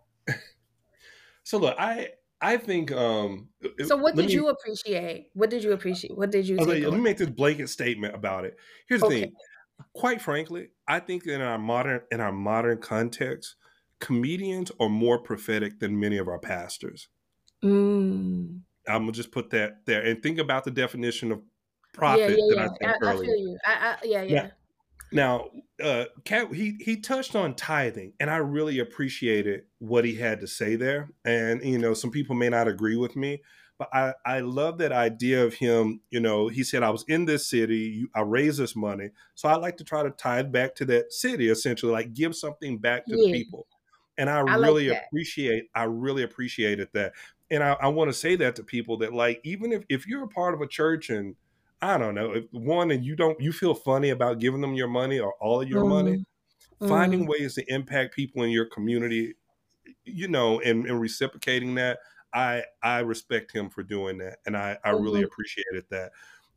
[1.43, 2.11] So look, I
[2.41, 2.93] I think.
[2.93, 3.49] um
[3.85, 5.29] So what did me, you appreciate?
[5.35, 6.17] What did you appreciate?
[6.17, 6.59] What did you?
[6.59, 8.57] Okay, let me make this blanket statement about it.
[8.89, 9.21] Here's the okay.
[9.23, 9.33] thing.
[9.95, 13.57] Quite frankly, I think in our modern in our modern context,
[13.99, 17.09] comedians are more prophetic than many of our pastors.
[17.63, 18.61] Mm.
[18.89, 21.43] I'm gonna just put that there and think about the definition of
[21.93, 22.93] prophet yeah, yeah, yeah.
[23.03, 23.59] I, I, I, feel you.
[23.67, 24.43] I, yeah, yeah.
[24.43, 24.51] Now,
[25.13, 25.51] now
[25.83, 30.47] uh, Katt, he he touched on tithing, and I really appreciated what he had to
[30.47, 31.11] say there.
[31.25, 33.43] And you know, some people may not agree with me,
[33.79, 36.01] but I, I love that idea of him.
[36.11, 39.11] You know, he said, I was in this city, I raised this money.
[39.35, 42.37] So I like to try to tie it back to that city, essentially, like give
[42.37, 43.27] something back to yeah.
[43.27, 43.67] the people.
[44.19, 47.15] and I, I really like appreciate I really appreciated that.
[47.51, 50.25] And I, I want to say that to people that like even if if you're
[50.25, 51.35] a part of a church and
[51.83, 54.89] I don't know if one and you don't you feel funny about giving them your
[54.89, 55.89] money or all of your mm-hmm.
[55.91, 56.25] money,
[56.87, 57.31] finding mm-hmm.
[57.31, 59.35] ways to impact people in your community,
[60.05, 61.99] you know, and, and reciprocating that.
[62.33, 65.05] I I respect him for doing that, and I I mm-hmm.
[65.05, 66.13] really appreciated that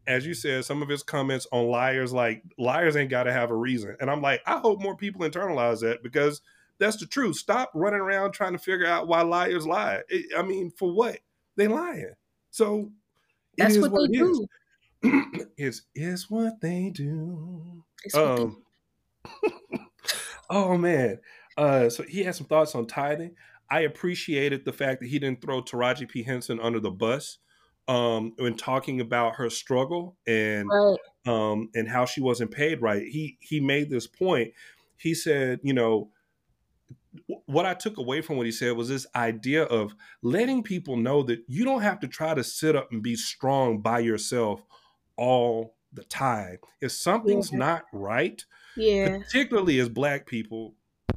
[0.07, 3.51] as you said, some of his comments on liars, like liars ain't got to have
[3.51, 3.95] a reason.
[3.99, 6.41] And I'm like, I hope more people internalize that because
[6.77, 7.37] that's the truth.
[7.37, 10.01] Stop running around trying to figure out why liars lie.
[10.37, 11.19] I mean, for what?
[11.55, 12.13] They lying.
[12.51, 12.91] So
[13.57, 14.31] that's what, what, they do.
[14.31, 14.47] Is
[15.57, 17.83] is is what they do.
[18.13, 18.63] Um,
[20.49, 21.19] oh man.
[21.55, 23.35] Uh, so he had some thoughts on tithing.
[23.69, 27.39] I appreciated the fact that he didn't throw Taraji P Henson under the bus
[27.87, 30.97] um, when talking about her struggle and right.
[31.25, 33.03] um, and how she wasn't paid right.
[33.03, 34.53] He he made this point.
[34.97, 36.09] He said, you know,
[37.45, 41.23] what I took away from what he said was this idea of letting people know
[41.23, 44.63] that you don't have to try to sit up and be strong by yourself
[45.17, 46.57] all the time.
[46.81, 47.57] If something's yeah.
[47.59, 48.43] not right,
[48.75, 50.75] yeah, particularly as black people,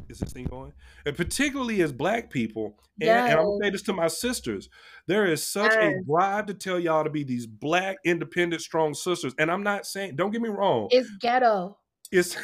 [0.09, 0.73] is this thing going?
[1.05, 3.31] And particularly as black people, and, yes.
[3.31, 4.69] and I'm gonna say this to my sisters,
[5.07, 5.95] there is such yes.
[5.95, 9.35] a drive to tell y'all to be these black, independent, strong sisters.
[9.39, 11.79] And I'm not saying, don't get me wrong, it's ghetto.
[12.13, 12.37] It's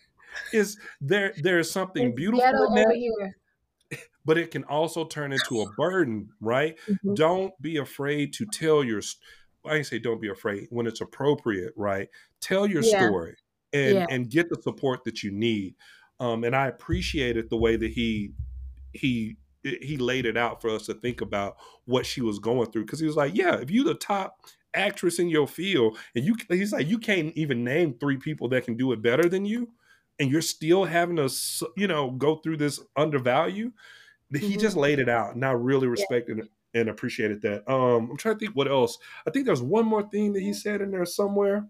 [0.52, 3.32] is there there is something it's beautiful in that,
[4.24, 6.76] but it can also turn into a burden, right?
[6.86, 7.14] Mm-hmm.
[7.14, 9.00] Don't be afraid to tell your
[9.68, 12.08] I say don't be afraid when it's appropriate, right?
[12.40, 13.06] Tell your yeah.
[13.06, 13.36] story
[13.72, 14.06] and yeah.
[14.10, 15.74] and get the support that you need.
[16.20, 18.32] Um, and I appreciated the way that he
[18.92, 22.84] he he laid it out for us to think about what she was going through
[22.84, 24.36] because he was like, yeah, if you're the top
[24.74, 28.64] actress in your field and you he's like you can't even name three people that
[28.64, 29.68] can do it better than you
[30.18, 31.28] and you're still having to
[31.76, 33.72] you know go through this undervalue
[34.32, 34.46] mm-hmm.
[34.46, 36.44] he just laid it out and i really respected yeah.
[36.44, 39.86] it and appreciated that um i'm trying to think what else i think there's one
[39.86, 41.66] more thing that he said in there somewhere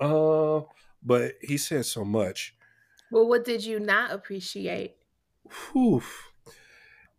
[0.00, 0.60] uh
[1.02, 2.54] but he said so much
[3.14, 4.96] well, what did you not appreciate?
[5.72, 6.02] Whew.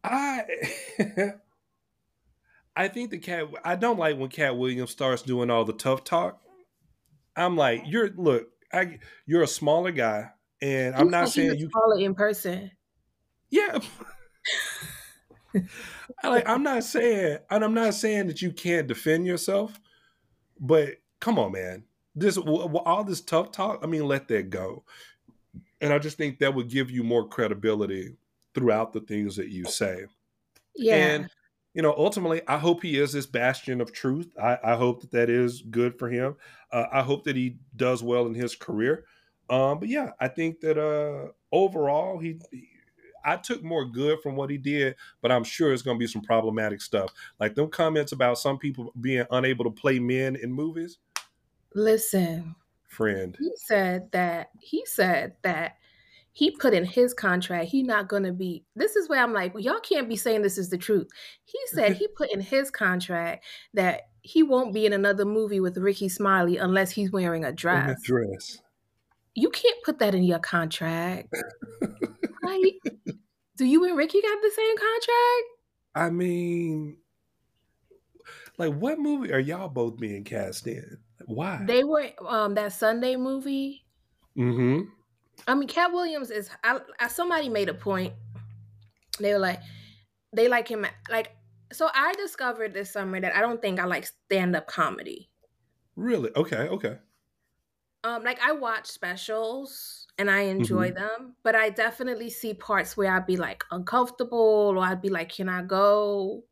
[0.03, 0.43] I
[2.75, 6.03] I think the cat I don't like when Katt Williams starts doing all the tough
[6.03, 6.41] talk.
[7.38, 11.93] I'm like, you're look, I you're a smaller guy, and I'm not saying you call
[11.97, 12.71] it in person.
[13.49, 13.79] Yeah.
[16.23, 19.79] Like I'm not saying and I'm not saying that you can't defend yourself,
[20.59, 21.83] but come on, man.
[22.15, 24.83] This all this tough talk, I mean, let that go.
[25.81, 28.15] And I just think that would give you more credibility
[28.53, 30.05] throughout the things that you say.
[30.75, 30.95] Yeah.
[30.95, 31.29] And,
[31.73, 34.31] you know, ultimately, I hope he is this bastion of truth.
[34.41, 36.37] I, I hope that that is good for him.
[36.71, 39.05] Uh, I hope that he does well in his career.
[39.49, 42.69] Um, but yeah, I think that uh, overall, he, he
[43.25, 46.07] I took more good from what he did, but I'm sure it's going to be
[46.07, 47.11] some problematic stuff.
[47.39, 50.99] Like them comments about some people being unable to play men in movies.
[51.73, 52.55] Listen,
[52.88, 53.35] friend.
[53.39, 55.77] He said that he said that
[56.35, 59.63] he put in his contract he not gonna be this is where i'm like well,
[59.63, 61.07] y'all can't be saying this is the truth
[61.45, 65.77] he said he put in his contract that he won't be in another movie with
[65.77, 68.59] Rickey Smiley unless he's wearing a dress a dress
[69.33, 71.33] you can't put that in your contract
[72.45, 72.73] right
[73.58, 75.47] do you and Rickey got the same contract
[75.95, 76.97] i mean
[78.58, 81.62] like what movie are y'all both being cast in why?
[81.65, 83.86] They were um that Sunday movie.
[84.38, 84.89] Mm-hmm.
[85.47, 86.49] I mean, Katt Williams is.
[86.63, 88.13] I, I somebody made a point.
[89.19, 89.62] They were like,
[90.34, 90.86] they like him.
[91.10, 91.36] Like,
[91.71, 95.29] so I discovered this summer that I don't think I like stand up comedy.
[95.95, 96.31] Really?
[96.36, 96.67] Okay.
[96.69, 96.97] Okay.
[98.03, 100.95] Um, like I watch specials and I enjoy mm-hmm.
[100.95, 105.30] them, but I definitely see parts where I'd be like uncomfortable, or I'd be like,
[105.30, 106.43] "Can I go?"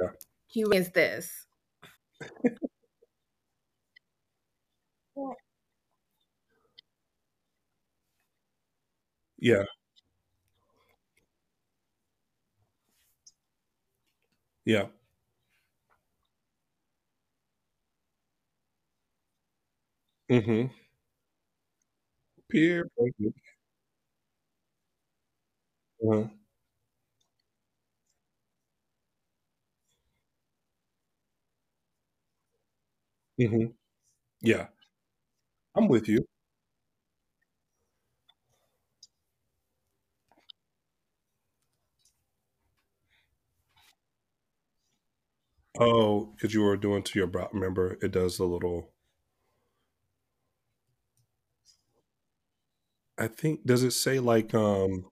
[0.00, 0.10] Yeah.
[0.48, 1.46] He is this.
[9.38, 9.64] Yeah.
[14.64, 14.86] Yeah.
[20.28, 20.81] Mm Mhm.
[22.52, 23.32] Peer pressure.
[26.04, 26.28] Uh-huh.
[33.38, 33.74] Mhm.
[34.42, 34.68] Yeah.
[35.74, 36.26] I'm with you.
[45.78, 47.50] Oh, because you were doing to your brow.
[47.52, 48.91] Remember, it does the little.
[53.22, 55.06] I think does it say like um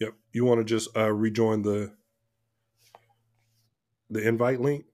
[0.00, 1.92] Yep, you want to just uh rejoin the
[4.10, 4.84] the invite link?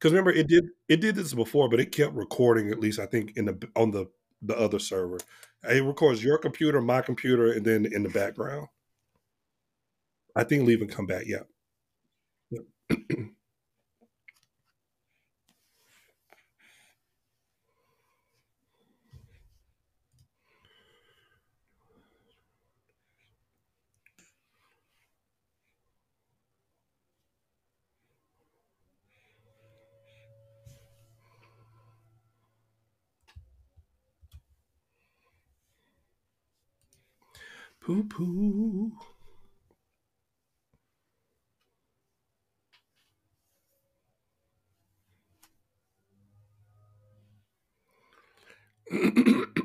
[0.00, 3.06] Cuz remember it did it did this before but it kept recording at least I
[3.06, 4.06] think in the on the
[4.42, 5.18] the other server.
[5.64, 8.68] It records your computer, my computer and then in the background.
[10.34, 11.24] I think leave and come back.
[11.26, 11.42] Yeah.
[12.50, 12.64] Yep.
[37.80, 38.92] Poo poo.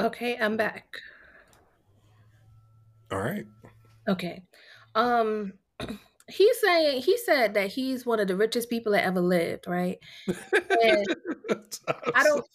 [0.00, 0.86] Okay, I'm back.
[3.12, 3.44] All right.
[4.08, 4.42] Okay.
[4.94, 5.52] Um
[6.28, 9.98] he's saying he said that he's one of the richest people that ever lived, right?
[10.26, 11.06] And
[12.14, 12.46] I don't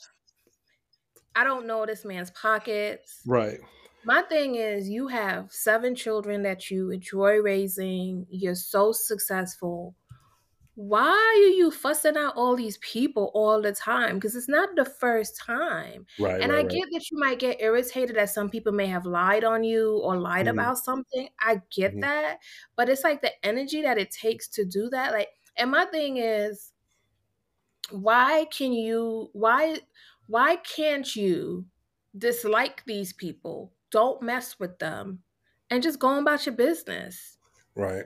[1.36, 3.22] I don't know this man's pockets.
[3.28, 3.60] Right.
[4.06, 8.26] My thing is you have seven children that you enjoy raising.
[8.28, 9.94] You're so successful
[10.76, 11.10] why
[11.48, 14.16] are you fussing out all these people all the time?
[14.16, 16.06] Because it's not the first time.
[16.18, 16.42] Right.
[16.42, 16.70] And right, I right.
[16.70, 20.18] get that you might get irritated that some people may have lied on you or
[20.18, 20.50] lied Mhm.
[20.50, 21.30] about something.
[21.40, 22.02] I get Mhm.
[22.02, 22.40] that.
[22.76, 25.14] But it's like the energy that it takes to do that.
[25.14, 26.74] Like, and my thing is,
[27.92, 29.78] why can you why
[30.28, 31.66] why can't you
[32.18, 33.74] dislike these people?
[33.92, 35.24] Don't mess with them
[35.70, 37.38] and just go about your business.
[37.76, 38.06] Right.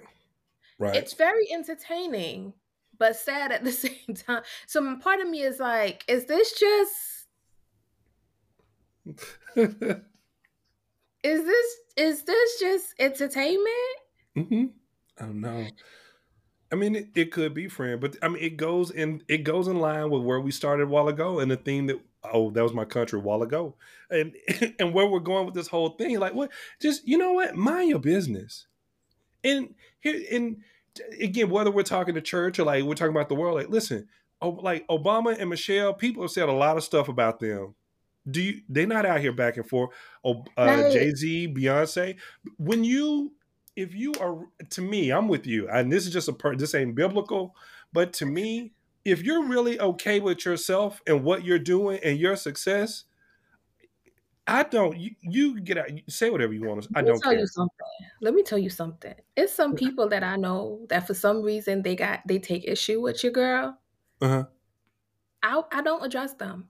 [0.80, 0.96] Right.
[0.96, 2.54] It's very entertaining,
[3.00, 4.44] but sad at the same time.
[4.68, 7.28] So part of me is like, is this just
[11.24, 13.98] is this is this just entertainment?
[14.36, 14.66] hmm
[15.18, 15.68] I don't know.
[16.72, 19.68] I mean, it, it could be, friend, but I mean, it goes in it goes
[19.68, 22.64] in line with where we started a while ago, and the theme that oh, that
[22.64, 23.76] was my country a while ago,
[24.10, 24.36] and
[24.80, 26.20] and where we're going with this whole thing.
[26.20, 26.52] Like, what?
[26.80, 27.56] Just you know what?
[27.56, 28.68] Mind your business.
[29.44, 30.58] And here, and
[31.20, 34.08] again, whether we're talking to church or like we're talking about the world, like, listen,
[34.42, 37.76] oh, like Obama and Michelle, people have said a lot of stuff about them.
[38.30, 38.62] Do you?
[38.70, 39.92] They're not out here back and forth.
[40.24, 40.92] Oh, uh, Right.
[40.92, 42.18] Jay Z, Beyonce.
[42.58, 43.34] When you,
[43.76, 46.56] if you are, to me, I'm with you, and this is just a per.
[46.56, 47.56] This ain't biblical,
[47.94, 48.74] but to me,
[49.06, 53.06] if you're really okay with yourself and what you're doing and your success,
[54.50, 54.98] I don't.
[54.98, 55.96] You, you get out.
[55.96, 56.90] you Say whatever you want to.
[56.96, 57.40] I Let me don't tell care.
[57.40, 57.88] you something.
[58.22, 59.14] Let me tell you something.
[59.38, 63.00] It's some people that I know that for some reason they got they take issue
[63.00, 63.78] with your girl.
[64.22, 64.46] Uh-huh.
[65.44, 66.70] I I don't address them.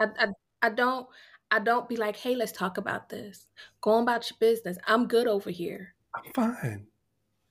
[0.00, 0.26] I, I
[0.62, 1.06] I don't
[1.50, 3.46] I don't be like, hey, let's talk about this.
[3.80, 4.78] Go on about your business.
[4.86, 5.94] I'm good over here.
[6.14, 6.86] I'm fine.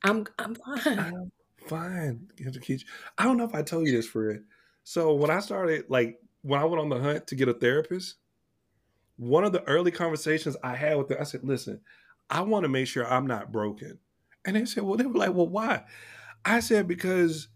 [0.04, 1.00] I'm I'm fine.
[1.00, 1.32] I'm
[1.68, 2.28] fine.
[3.18, 4.44] I don't know if I told you this, Fred.
[4.84, 8.16] So when I started, like when I went on the hunt to get a therapist,
[9.18, 11.82] one of the early conversations I had with them, I said, "Listen,
[12.30, 14.00] I want to make sure I'm not broken."
[14.46, 15.84] And they said, "Well, they were like, well, why?"
[16.46, 17.48] I said, "Because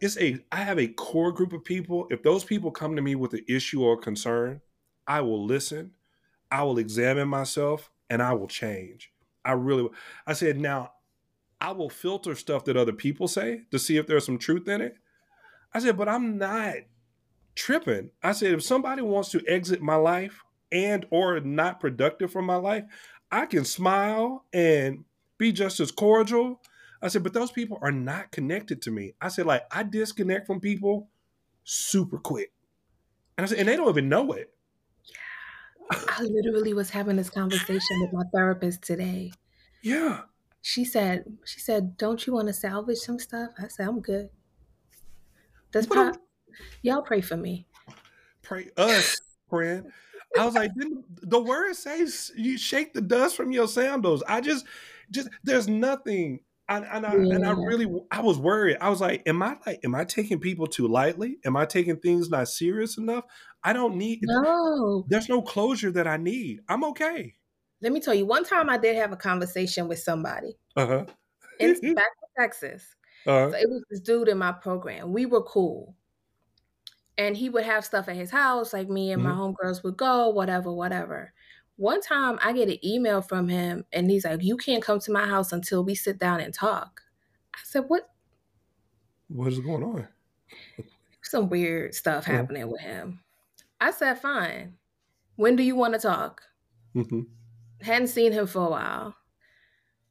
[0.00, 2.06] it's a I have a core group of people.
[2.10, 4.60] If those people come to me with an issue or concern,
[5.06, 5.92] I will listen,
[6.50, 9.12] I will examine myself, and I will change.
[9.44, 9.88] I really.
[10.26, 10.92] I said, now
[11.60, 14.80] I will filter stuff that other people say to see if there's some truth in
[14.80, 14.96] it.
[15.72, 16.74] I said, but I'm not
[17.54, 18.10] tripping.
[18.22, 20.42] I said, if somebody wants to exit my life
[20.72, 22.84] and or not productive for my life,
[23.30, 25.04] I can smile and
[25.38, 26.60] be just as cordial.
[27.02, 29.14] I said, but those people are not connected to me.
[29.20, 31.08] I said, like, I disconnect from people
[31.64, 32.52] super quick.
[33.36, 34.52] And I said, and they don't even know it.
[35.04, 35.98] Yeah.
[36.08, 39.32] I literally was having this conversation with my therapist today.
[39.82, 40.22] Yeah.
[40.62, 43.50] She said, she said, don't you want to salvage some stuff?
[43.58, 44.30] I said, I'm good.
[45.72, 46.16] That's pop.
[46.82, 47.66] Y'all pray for me.
[48.42, 49.90] Pray us, friend.
[50.38, 50.72] I was like,
[51.22, 54.22] the word says you shake the dust from your sandals.
[54.26, 54.66] I just,
[55.10, 56.40] just there's nothing.
[56.68, 57.34] And, and I yeah.
[57.34, 58.78] and I really I was worried.
[58.80, 61.36] I was like, am I like am I taking people too lightly?
[61.44, 63.24] Am I taking things not serious enough?
[63.62, 65.04] I don't need no.
[65.08, 66.60] There's no closure that I need.
[66.66, 67.34] I'm okay.
[67.82, 68.24] Let me tell you.
[68.24, 70.56] One time I did have a conversation with somebody.
[70.74, 71.04] Uh huh.
[71.60, 72.94] in back to Texas.
[73.26, 73.50] Uh-huh.
[73.50, 75.12] So it was this dude in my program.
[75.12, 75.94] We were cool
[77.16, 79.30] and he would have stuff at his house like me and mm-hmm.
[79.32, 81.32] my homegirls would go whatever whatever.
[81.76, 85.12] One time i get an email from him and he's like you can't come to
[85.12, 87.02] my house until we sit down and talk.
[87.54, 88.10] I said what?
[89.28, 90.08] What is going on?
[91.22, 92.36] Some weird stuff yeah.
[92.36, 93.20] happening with him.
[93.80, 94.74] I said fine.
[95.36, 96.42] When do you want to talk?
[96.94, 97.22] Mm-hmm.
[97.82, 99.16] hadn't seen him for a while.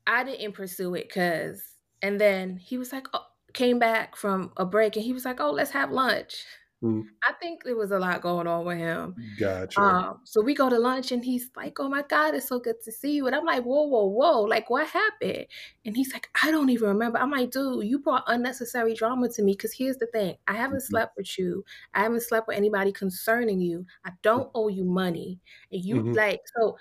[0.06, 1.64] I didn't pursue it because
[2.02, 5.40] and then he was like oh, came back from a break and he was like
[5.40, 6.44] oh let's have lunch
[6.84, 7.04] Mm.
[7.24, 9.16] I think there was a lot going on with him.
[9.40, 9.80] Gotcha.
[9.80, 12.76] Um, so we go to lunch and he's like, Oh my God, it's so good
[12.84, 13.26] to see you.
[13.26, 14.42] And I'm like, Whoa, whoa, whoa.
[14.42, 15.46] Like, what happened?
[15.86, 17.20] And he's like, I don't even remember.
[17.20, 19.54] I'm like, Dude, you brought unnecessary drama to me.
[19.54, 20.92] Because here's the thing I haven't mm-hmm.
[20.92, 21.64] slept with you,
[21.94, 23.86] I haven't slept with anybody concerning you.
[24.06, 25.40] I don't owe you money.
[25.72, 26.12] And you, mm-hmm.
[26.12, 26.76] like, so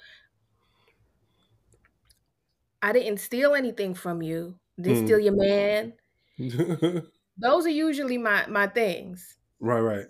[2.83, 4.57] I didn't steal anything from you.
[4.81, 5.07] Didn't mm.
[5.07, 5.93] steal your man.
[7.39, 9.39] Those are usually my my things.
[9.63, 10.07] Right, right.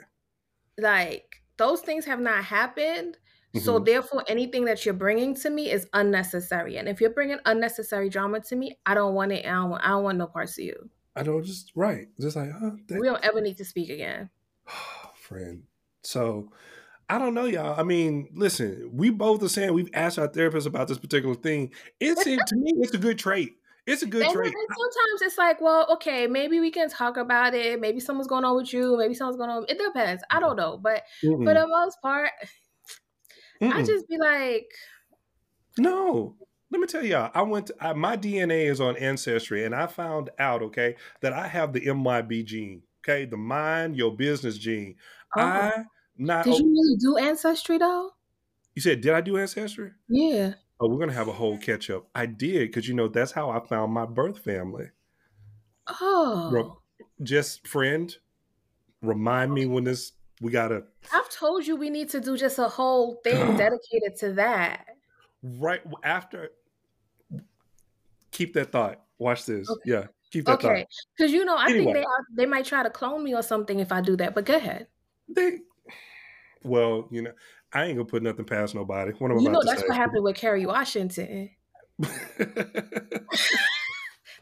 [0.79, 3.19] Like those things have not happened.
[3.55, 3.65] Mm-hmm.
[3.65, 6.79] So therefore, anything that you're bringing to me is unnecessary.
[6.79, 9.45] And if you're bringing unnecessary drama to me, I don't want it.
[9.45, 9.85] I don't want.
[9.85, 10.91] I don't want no parts of you.
[11.15, 12.09] I don't just right.
[12.19, 12.99] Just like huh, that...
[12.99, 14.31] we don't ever need to speak again,
[15.15, 15.65] friend.
[16.03, 16.51] So
[17.11, 17.79] I don't know, y'all.
[17.79, 21.73] I mean, listen, we both are saying we've asked our therapist about this particular thing.
[22.01, 23.53] It seems to me it's a good trait.
[23.87, 24.47] It's a good and, trait.
[24.47, 27.81] And sometimes it's like, well, okay, maybe we can talk about it.
[27.81, 28.97] Maybe something's going on with you.
[28.97, 29.65] Maybe something's going on.
[29.69, 30.23] It depends.
[30.31, 31.45] I don't know, but Mm-mm.
[31.45, 32.31] for the most part,
[33.61, 33.73] Mm-mm.
[33.73, 34.67] I just be like,
[35.79, 36.37] no.
[36.71, 37.67] Let me tell y'all, I went.
[37.67, 41.75] To, I, my DNA is on Ancestry, and I found out, okay, that I have
[41.75, 42.83] the MYB gene.
[43.05, 44.95] Okay, the mind your business gene.
[45.37, 45.41] Oh.
[45.43, 45.85] I
[46.17, 46.45] not.
[46.45, 48.13] Did you really do Ancestry though?
[48.75, 49.91] You said, did I do Ancestry?
[50.09, 50.55] Yeah.
[50.81, 52.09] Oh, we're gonna have a whole catch up.
[52.15, 54.87] I did because you know that's how I found my birth family.
[55.89, 56.79] Oh,
[57.23, 58.15] just friend,
[59.01, 60.85] remind me when this we gotta.
[61.13, 64.87] I've told you we need to do just a whole thing dedicated to that.
[65.43, 66.51] Right after,
[68.33, 69.03] keep that thought.
[69.19, 69.71] Watch this.
[69.71, 69.81] Okay.
[69.85, 70.73] Yeah, keep that thought.
[70.73, 70.87] okay.
[71.17, 71.85] Because you know, I anyway.
[71.85, 74.35] think they are, they might try to clone me or something if I do that.
[74.35, 74.89] But go ahead.
[75.29, 75.59] They,
[76.65, 77.33] well, you know,
[77.75, 79.13] I ain't gonna put nothing past nobody.
[79.13, 81.51] What am I you know, that's what happened with Kerry Washington.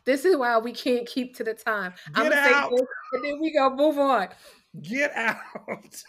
[0.04, 1.92] this is why we can't keep to the time.
[2.14, 2.70] Get I'm gonna out.
[2.70, 4.28] say this, and then we gonna move on.
[4.82, 6.02] Get out.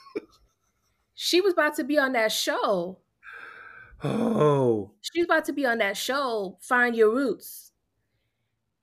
[1.15, 2.99] she was about to be on that show.
[4.03, 4.91] Oh.
[5.01, 7.71] She's about to be on that show, Find Your Roots.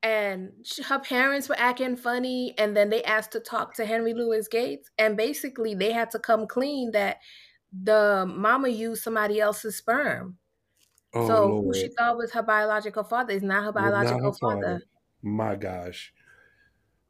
[0.02, 4.14] And she, her parents were acting funny, and then they asked to talk to Henry
[4.14, 7.18] Louis Gates, and basically they had to come clean that
[7.72, 10.38] the mama used somebody else's sperm.
[11.14, 11.64] Oh, so Lord.
[11.64, 14.62] who she thought was her biological father is not her biological not her father.
[14.62, 14.82] father.
[15.22, 16.12] My gosh.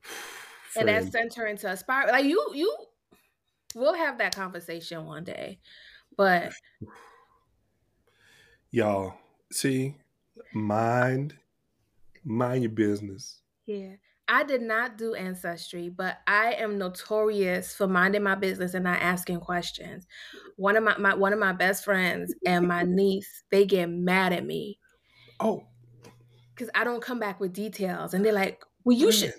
[0.77, 2.13] and that sent her into a spiral.
[2.13, 2.75] Like you, you,
[3.75, 5.59] we'll have that conversation one day.
[6.17, 6.53] But
[8.71, 9.15] y'all,
[9.51, 9.97] see,
[10.53, 11.37] mind,
[12.25, 13.41] mind your business.
[13.67, 13.95] Yeah.
[14.29, 19.01] I did not do ancestry, but I am notorious for minding my business and not
[19.01, 20.07] asking questions.
[20.57, 24.33] One of my, my one of my best friends and my niece, they get mad
[24.33, 24.79] at me.
[25.41, 25.66] Oh.
[26.57, 29.33] Cuz I don't come back with details and they're like, "Well, you should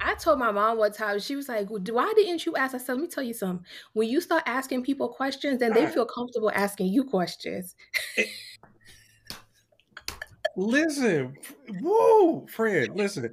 [0.00, 2.74] I told my mom one time, she was like, well, Why didn't you ask?
[2.74, 3.66] I said, Let me tell you something.
[3.92, 7.74] When you start asking people questions, then they feel comfortable asking you questions.
[10.58, 11.36] Listen,
[11.80, 13.32] whoa, friend, listen.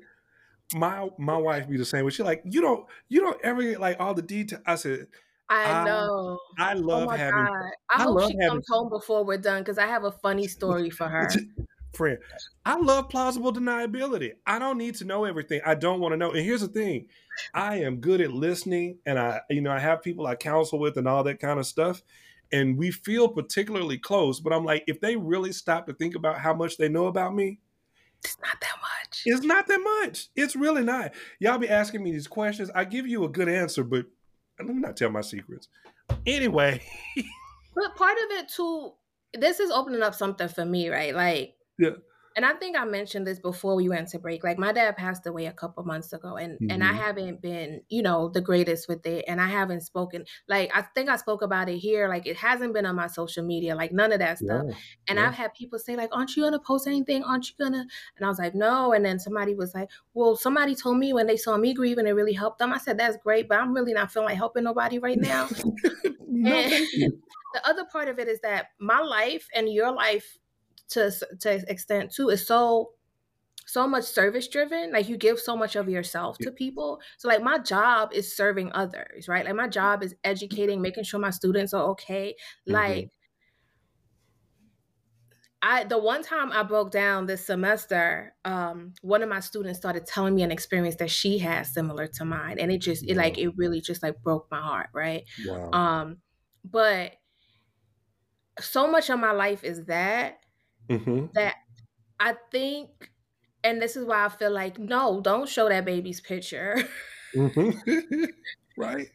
[0.75, 2.11] My my wife be the same way.
[2.11, 4.59] She like, you don't you don't ever get like all the detail.
[4.63, 5.07] I said,
[5.49, 6.37] I know.
[6.59, 7.45] I, I oh love oh having.
[7.45, 7.71] God.
[7.89, 10.47] I, I hope she having, comes home before we're done because I have a funny
[10.47, 11.27] story for her.
[11.95, 12.19] Friend,
[12.63, 14.33] I love plausible deniability.
[14.45, 15.61] I don't need to know everything.
[15.65, 16.31] I don't want to know.
[16.31, 17.07] And here's the thing,
[17.55, 20.97] I am good at listening, and I, you know, I have people I counsel with
[20.97, 22.03] and all that kind of stuff
[22.51, 24.39] and we feel particularly close.
[24.39, 27.35] But I'm like, if they really stop to think about how much they know about
[27.35, 27.59] me,
[28.23, 29.21] it's not that much.
[29.25, 30.29] It's not that much.
[30.35, 31.13] It's really not.
[31.39, 32.71] Y'all be asking me these questions.
[32.73, 34.05] I give you a good answer, but
[34.59, 35.67] let me not tell my secrets.
[36.25, 36.81] Anyway.
[37.75, 38.93] but part of it too
[39.37, 41.13] this is opening up something for me, right?
[41.13, 41.91] Like, yeah
[42.35, 44.43] and I think I mentioned this before we went to break.
[44.43, 46.69] Like my dad passed away a couple months ago, and mm-hmm.
[46.69, 46.97] and I mm-hmm.
[46.97, 50.25] haven't been, you know, the greatest with it, and I haven't spoken.
[50.49, 52.09] Like I think I spoke about it here.
[52.09, 54.65] Like it hasn't been on my social media, like none of that stuff.
[54.67, 54.75] Yeah.
[55.07, 55.27] And yeah.
[55.27, 57.23] I've had people say, like, "Aren't you gonna post anything?
[57.23, 57.85] Aren't you gonna?"
[58.17, 61.27] And I was like, "No." And then somebody was like, "Well, somebody told me when
[61.27, 63.73] they saw me grieve and it really helped them." I said, "That's great, but I'm
[63.73, 65.47] really not feeling like helping nobody right now."
[66.27, 66.51] no,
[67.55, 70.37] the other part of it is that my life and your life
[70.89, 72.91] to to extent too is so
[73.67, 77.41] so much service driven like you give so much of yourself to people so like
[77.41, 81.73] my job is serving others right like my job is educating making sure my students
[81.73, 82.35] are okay
[82.67, 82.73] mm-hmm.
[82.73, 83.09] like
[85.65, 90.05] I the one time I broke down this semester, um, one of my students started
[90.05, 93.39] telling me an experience that she had similar to mine, and it just it like
[93.39, 95.23] it really just like broke my heart, right?
[95.43, 95.71] Wow.
[95.71, 96.17] Um,
[96.63, 97.13] but
[98.59, 100.37] so much of my life is that
[100.89, 101.27] mm-hmm.
[101.33, 101.55] that
[102.19, 102.89] I think,
[103.63, 106.77] and this is why I feel like, no, don't show that baby's picture.
[107.35, 108.25] mm-hmm.
[108.77, 109.07] right.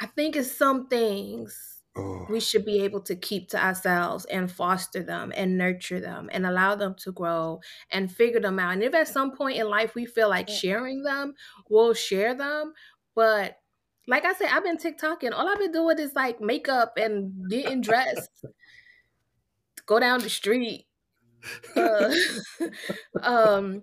[0.00, 2.26] I think it's some things oh.
[2.28, 6.46] we should be able to keep to ourselves and foster them and nurture them and
[6.46, 7.60] allow them to grow
[7.90, 8.72] and figure them out.
[8.72, 11.34] And if at some point in life we feel like sharing them,
[11.68, 12.72] we'll share them.
[13.14, 13.56] But
[14.06, 15.32] like I said, I've been TikToking.
[15.32, 18.30] All I've been doing is like makeup and getting dressed.
[19.86, 20.86] Go down the street,
[21.76, 22.14] uh,
[23.22, 23.82] um,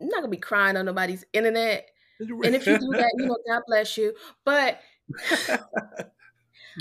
[0.00, 1.88] I'm not gonna be crying on nobody's internet.
[2.20, 4.14] And if you do that, you know, God bless you.
[4.44, 4.80] But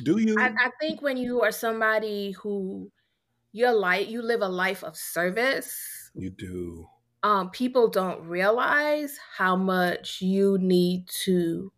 [0.04, 0.40] do you?
[0.40, 2.92] I, I think when you are somebody who
[3.52, 6.12] your life, you live a life of service.
[6.16, 6.88] You do.
[7.22, 11.72] Um, people don't realize how much you need to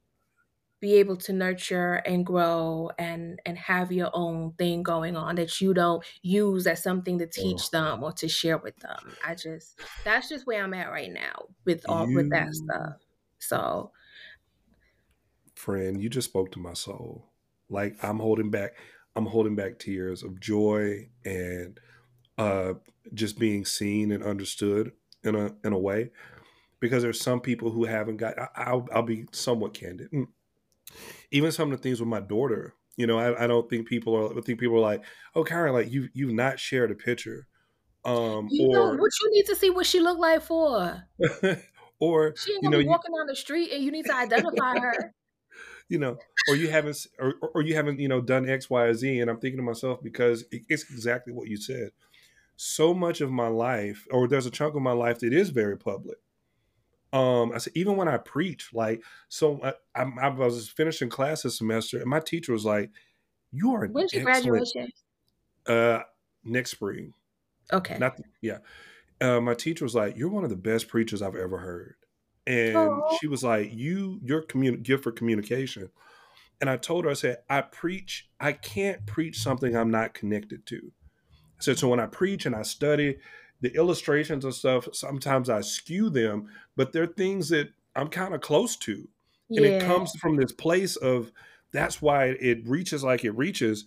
[0.82, 5.61] be able to nurture and grow and and have your own thing going on that
[5.61, 9.15] you don't use as something to teach them or to share with them.
[9.23, 12.93] I just that's just where I'm at right now with all you, with that stuff.
[13.39, 13.91] So
[15.55, 17.32] friend, you just spoke to my soul.
[17.69, 18.76] Like I'm holding back
[19.15, 21.80] I'm holding back tears of joy and
[22.38, 22.76] uh
[23.13, 26.11] just being seen and understood in a in a way
[26.80, 30.28] because there's some people who haven't got I, will I'll be somewhat candid mm
[31.32, 34.16] even some of the things with my daughter, you know, I, I don't think people
[34.16, 34.38] are.
[34.38, 35.04] I think people are like,
[35.36, 37.48] "Oh, Karen, like you you've not shared a picture."
[38.06, 41.04] Um, you or, know what you need to see what she looked like for.
[42.00, 44.06] or she ain't gonna you know, be walking you, down the street and you need
[44.06, 45.14] to identify her.
[45.88, 46.18] You know,
[46.50, 49.20] or you haven't, or, or you haven't, you know, done X, Y, or Z.
[49.20, 51.91] And I'm thinking to myself because it's exactly what you said.
[52.56, 55.78] So much of my life, or there's a chunk of my life that is very
[55.78, 56.18] public
[57.16, 61.43] um, I said, even when I preach, like, so I, I, I, was finishing class
[61.43, 62.91] this semester, and my teacher was like,
[63.53, 64.91] "You are when's your graduation?
[65.66, 66.01] Uh,
[66.43, 67.13] next spring.
[67.72, 67.97] Okay.
[67.97, 68.57] Not yeah.
[69.22, 71.95] Uh, my teacher was like, "You're one of the best preachers I've ever heard,"
[72.45, 73.18] and Aww.
[73.22, 75.89] she was like, "You, your commun- gift for communication."
[76.59, 78.30] And I told her, I said, "I preach.
[78.41, 80.91] I can't preach something I'm not connected to."
[81.32, 83.20] I said, "So when I preach and I study."
[83.62, 88.41] The illustrations and stuff sometimes i skew them but they're things that i'm kind of
[88.41, 89.08] close to.
[89.49, 91.32] And it comes from this place of
[91.72, 93.86] that's why it reaches like it reaches.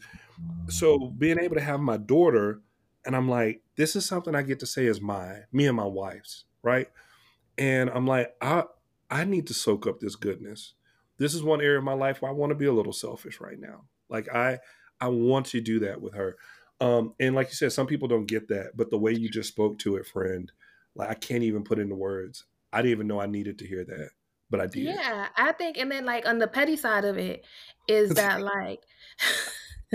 [0.68, 2.60] So being able to have my daughter
[3.04, 5.86] and i'm like this is something i get to say is my me and my
[5.86, 6.88] wife's right?
[7.56, 8.64] And i'm like i
[9.10, 10.74] i need to soak up this goodness.
[11.16, 13.40] This is one area of my life where i want to be a little selfish
[13.40, 13.84] right now.
[14.08, 14.58] Like i
[15.00, 16.36] i want to do that with her
[16.80, 19.48] um, and like you said, some people don't get that, but the way you just
[19.48, 20.50] spoke to it, friend,
[20.94, 22.44] like I can't even put into words.
[22.72, 24.10] I didn't even know I needed to hear that,
[24.50, 24.84] but I did.
[24.84, 27.44] Yeah, I think, and then like on the petty side of it,
[27.88, 28.80] is that like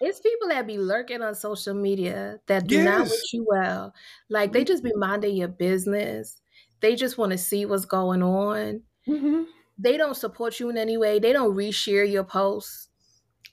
[0.00, 2.84] it's people that be lurking on social media that do yes.
[2.84, 3.94] not wish you well.
[4.28, 6.40] Like they just be minding your business.
[6.80, 8.82] They just want to see what's going on.
[9.08, 9.44] Mm-hmm.
[9.78, 11.18] They don't support you in any way.
[11.18, 12.88] They don't reshare your posts.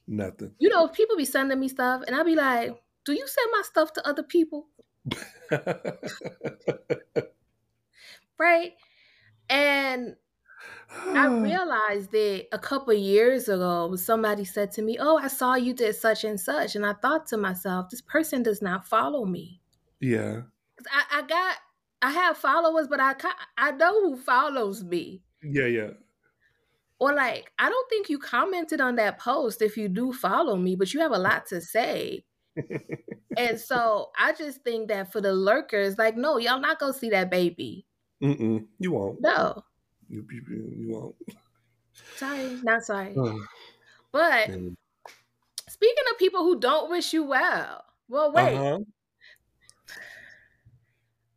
[0.09, 0.55] Nothing.
[0.57, 3.61] You know, people be sending me stuff, and I'll be like, "Do you send my
[3.61, 4.67] stuff to other people?"
[8.39, 8.73] right?
[9.49, 10.15] And
[10.89, 15.73] I realized that a couple years ago, somebody said to me, "Oh, I saw you
[15.75, 19.61] did such and such," and I thought to myself, "This person does not follow me."
[19.99, 20.41] Yeah.
[20.91, 21.57] I, I got,
[22.01, 23.15] I have followers, but I
[23.57, 25.21] I know who follows me.
[25.43, 25.91] Yeah, yeah.
[26.99, 30.75] Or like, I don't think you commented on that post if you do follow me,
[30.75, 32.25] but you have a lot to say.
[33.37, 37.09] and so I just think that for the lurkers, like, no, y'all not gonna see
[37.11, 37.85] that baby.
[38.21, 39.21] Mm-mm, you won't.
[39.21, 39.63] No.
[40.09, 41.15] You, you, you won't.
[42.17, 43.15] Sorry, not sorry.
[44.11, 44.49] but
[45.69, 48.55] Speaking of people who don't wish you well, well, wait.
[48.55, 48.79] Uh-huh.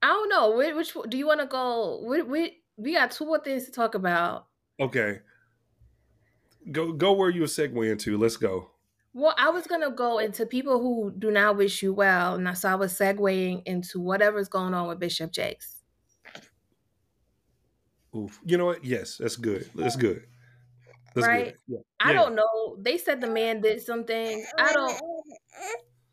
[0.03, 0.57] I don't know.
[0.57, 2.03] Which, which do you want to go?
[2.05, 4.47] We, we we got two more things to talk about.
[4.81, 5.21] Okay.
[6.71, 8.17] Go go where you were segue into.
[8.17, 8.71] Let's go.
[9.15, 12.71] Well, I was gonna go into people who do not wish you well, and so
[12.71, 15.83] I was segueing into whatever's going on with Bishop Jakes.
[18.17, 18.39] Oof.
[18.45, 18.85] You know what?
[18.85, 19.69] Yes, that's good.
[19.75, 20.25] That's good.
[21.15, 21.45] That's right?
[21.47, 21.55] Good.
[21.67, 21.79] Yeah.
[22.01, 22.19] I yeah.
[22.19, 22.77] don't know.
[22.79, 24.45] They said the man did something.
[24.59, 25.01] I don't.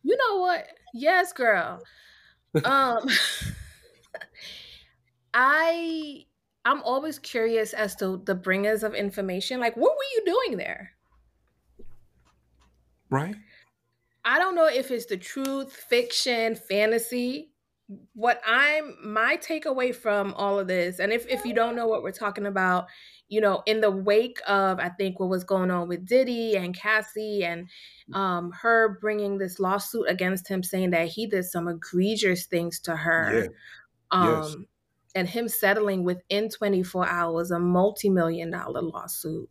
[0.03, 0.67] You know what?
[0.93, 1.81] Yes, girl.
[2.63, 3.07] Um,
[5.33, 6.25] I
[6.69, 9.59] I'm always curious as to the bringers of information.
[9.59, 10.91] Like, what were you doing there?
[13.09, 13.35] Right.
[14.23, 17.49] I don't know if it's the truth, fiction, fantasy.
[18.13, 22.03] What I'm my takeaway from all of this, and if, if you don't know what
[22.03, 22.85] we're talking about,
[23.29, 26.77] you know, in the wake of I think what was going on with Diddy and
[26.77, 27.67] Cassie and
[28.13, 32.95] um, her bringing this lawsuit against him, saying that he did some egregious things to
[32.95, 33.45] her.
[33.45, 33.47] Yeah.
[34.11, 34.55] Um, yes
[35.15, 39.49] and him settling within 24 hours a multi-million dollar lawsuit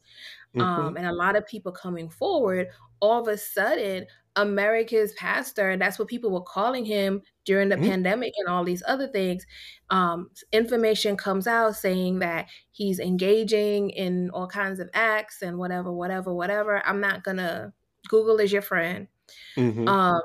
[0.55, 0.61] mm-hmm.
[0.61, 2.69] um, and a lot of people coming forward
[3.01, 4.07] all of a sudden
[4.37, 7.87] america's pastor and that's what people were calling him during the mm-hmm.
[7.87, 9.45] pandemic and all these other things
[9.91, 15.93] um, information comes out saying that he's engaging in all kinds of acts and whatever
[15.93, 17.73] whatever whatever i'm not gonna
[18.09, 19.09] google is your friend
[19.57, 19.89] mm-hmm.
[19.89, 20.23] um,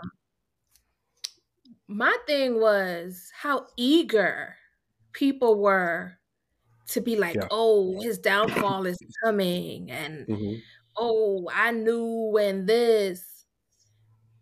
[1.88, 4.56] my thing was how eager
[5.14, 6.18] people were
[6.89, 7.47] to be like, yeah.
[7.51, 10.55] oh, his downfall is coming, and mm-hmm.
[10.97, 13.45] oh, I knew when this,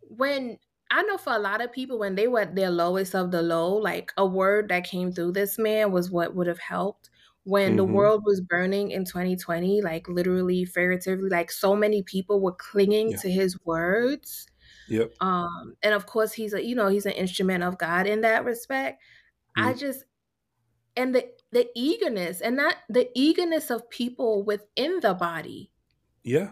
[0.02, 0.58] when
[0.92, 3.42] I know for a lot of people when they were at their lowest of the
[3.42, 7.10] low, like a word that came through this man was what would have helped.
[7.44, 7.78] When mm-hmm.
[7.78, 13.12] the world was burning in 2020, like literally, figuratively, like so many people were clinging
[13.12, 13.18] yeah.
[13.18, 14.48] to his words.
[14.90, 15.14] Yep.
[15.22, 18.44] Um, and of course, he's a you know he's an instrument of God in that
[18.44, 19.02] respect.
[19.58, 19.70] Mm-hmm.
[19.70, 20.04] I just
[20.96, 25.72] and the the eagerness and not the eagerness of people within the body.
[26.24, 26.52] Yeah.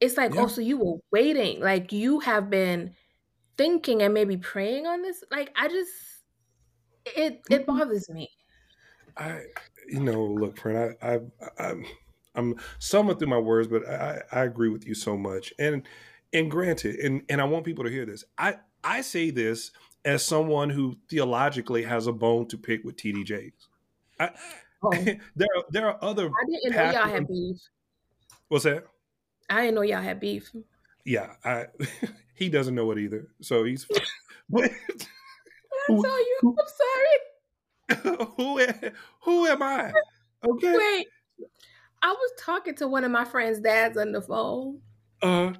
[0.00, 0.42] It's like yeah.
[0.42, 2.94] oh so you were waiting like you have been
[3.56, 5.22] thinking and maybe praying on this?
[5.30, 5.90] Like i just
[7.04, 7.78] it it mm-hmm.
[7.78, 8.28] bothers me.
[9.16, 9.42] I
[9.88, 11.18] you know look friend i i
[11.58, 11.84] i'm
[12.34, 15.52] i'm somewhat through my words but i i agree with you so much.
[15.58, 15.86] And
[16.32, 18.24] and granted and and i want people to hear this.
[18.38, 19.70] I i say this
[20.04, 23.68] as someone who theologically has a bone to pick with TD Jakes.
[24.18, 24.30] I,
[24.82, 24.90] oh.
[25.36, 26.26] there, are, there are other.
[26.28, 27.56] I didn't know y'all had beef.
[28.48, 28.84] What's that?
[29.48, 30.50] I didn't know y'all had beef.
[31.04, 31.66] Yeah, I,
[32.34, 33.28] he doesn't know it either.
[33.40, 33.86] So he's.
[34.54, 34.68] I
[35.88, 38.26] tell you, I'm sorry.
[38.36, 38.60] who,
[39.22, 39.92] who am I?
[40.46, 40.76] Okay.
[40.76, 41.06] Wait,
[42.02, 44.80] I was talking to one of my friend's dads on the phone.
[45.20, 45.52] Uh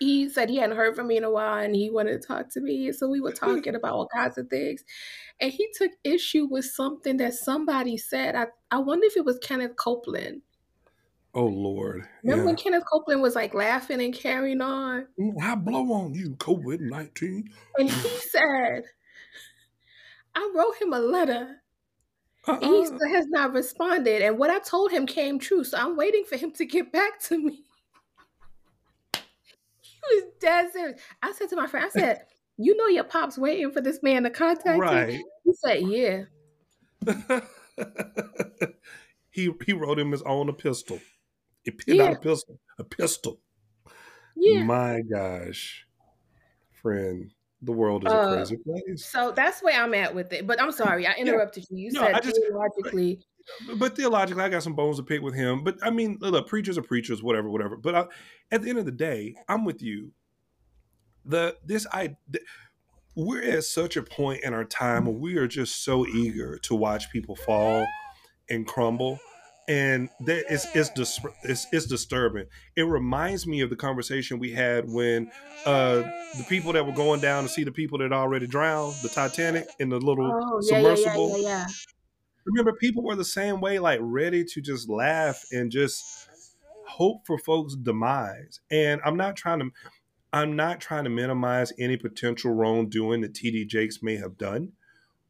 [0.00, 2.50] he said he hadn't heard from me in a while and he wanted to talk
[2.50, 2.92] to me.
[2.92, 4.84] So we were talking about all kinds of things.
[5.40, 8.34] And he took issue with something that somebody said.
[8.34, 10.42] I, I wonder if it was Kenneth Copeland.
[11.34, 12.08] Oh Lord.
[12.22, 12.46] Remember yeah.
[12.46, 15.06] when Kenneth Copeland was like laughing and carrying on?
[15.20, 17.50] Mm, I blow on you, COVID 19.
[17.78, 18.84] And he said,
[20.34, 21.62] I wrote him a letter.
[22.46, 22.60] Uh-uh.
[22.60, 24.22] He still has not responded.
[24.22, 25.64] And what I told him came true.
[25.64, 27.64] So I'm waiting for him to get back to me
[30.10, 31.00] was dead serious.
[31.22, 32.22] I said to my friend, I said,
[32.56, 35.14] "You know your pop's waiting for this man to contact right.
[35.14, 36.24] you." He said, "Yeah."
[39.30, 41.00] he he wrote him his own epistle.
[41.64, 42.04] It, yeah.
[42.04, 43.40] Not a pistol, a pistol.
[44.36, 44.62] Yeah.
[44.62, 45.86] My gosh,
[46.72, 47.32] friend,
[47.62, 49.04] the world is a uh, crazy place.
[49.04, 50.46] So that's where I'm at with it.
[50.46, 51.76] But I'm sorry, I interrupted yeah.
[51.76, 51.84] you.
[51.86, 53.20] You no, said I just, theologically.
[53.76, 55.64] But theologically, I got some bones to pick with him.
[55.64, 57.76] But I mean, look, preachers are preachers, whatever, whatever.
[57.76, 58.04] But I,
[58.50, 60.12] at the end of the day, I'm with you.
[61.24, 62.16] The this I.
[62.28, 62.40] The,
[63.14, 66.74] we're at such a point in our time where we are just so eager to
[66.76, 67.84] watch people fall
[68.48, 69.18] and crumble
[69.68, 72.46] and that it's it's, dis- it's it's disturbing.
[72.74, 75.30] It reminds me of the conversation we had when
[75.66, 75.96] uh,
[76.36, 79.68] the people that were going down to see the people that already drowned, the Titanic
[79.78, 81.38] in the little oh, yeah, submersible.
[81.38, 81.66] Yeah, yeah,
[82.48, 86.28] Remember, people were the same way, like ready to just laugh and just
[86.86, 88.60] hope for folks' demise.
[88.70, 89.70] And I'm not trying to,
[90.32, 94.72] I'm not trying to minimize any potential wrongdoing that TD Jakes may have done.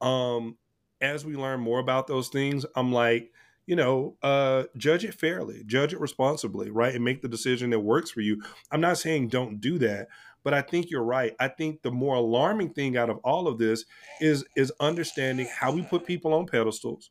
[0.01, 0.57] Um,
[1.01, 3.33] as we learn more about those things, I'm like
[3.69, 6.95] you know, uh, judge it fairly, judge it responsibly, right?
[6.95, 8.43] And make the decision that works for you.
[8.73, 10.09] I'm not saying don't do that,
[10.45, 11.35] but I think you're right.
[11.39, 13.85] I think the more alarming thing out of all of this
[14.21, 17.11] is is understanding how we put people on pedestals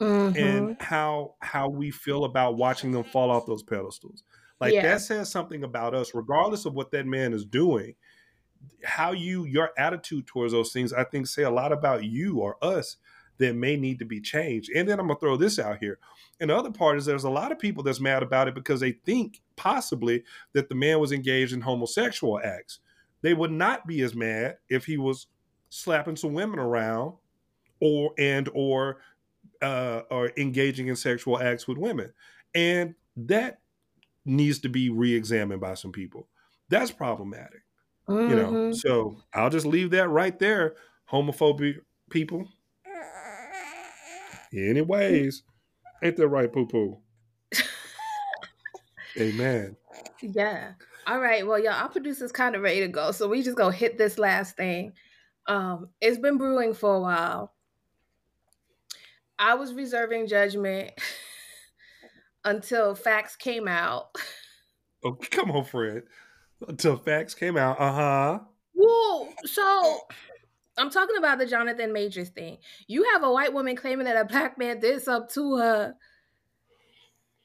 [0.00, 0.36] mm-hmm.
[0.36, 4.22] and how how we feel about watching them fall off those pedestals.
[4.60, 4.82] Like yeah.
[4.82, 7.94] that says something about us, regardless of what that man is doing.
[8.84, 12.56] How you your attitude towards those things, I think, say a lot about you or
[12.62, 12.96] us
[13.38, 14.70] that may need to be changed.
[14.74, 15.98] And then I'm gonna throw this out here.
[16.40, 18.80] And the other part is there's a lot of people that's mad about it because
[18.80, 22.80] they think possibly that the man was engaged in homosexual acts.
[23.22, 25.26] They would not be as mad if he was
[25.70, 27.14] slapping some women around
[27.80, 28.98] or and or
[29.62, 32.12] uh, or engaging in sexual acts with women.
[32.54, 33.60] And that
[34.24, 36.28] needs to be re-examined by some people.
[36.68, 37.62] That's problematic.
[38.08, 38.30] Mm-hmm.
[38.30, 38.50] You know.
[38.50, 38.72] Mm-hmm.
[38.74, 40.74] So I'll just leave that right there.
[41.10, 41.80] Homophobic
[42.10, 42.48] people.
[44.56, 45.42] Anyways,
[46.02, 46.98] ain't that right, poo poo?
[49.18, 49.76] Amen.
[50.22, 50.72] Yeah.
[51.06, 51.46] All right.
[51.46, 53.12] Well, y'all, our producer's kind of ready to go.
[53.12, 54.92] So we just gonna hit this last thing.
[55.46, 57.52] Um, it's been brewing for a while.
[59.38, 60.90] I was reserving judgment
[62.44, 64.08] until facts came out.
[65.04, 66.04] Oh, come on, Fred.
[66.66, 67.78] Until facts came out.
[67.78, 68.38] Uh huh.
[68.74, 69.28] Whoa.
[69.44, 70.00] so
[70.78, 72.58] I'm talking about the Jonathan Majors thing.
[72.86, 75.94] You have a white woman claiming that a black man did something to her.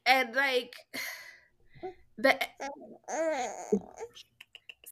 [0.06, 0.76] And like
[2.18, 2.50] that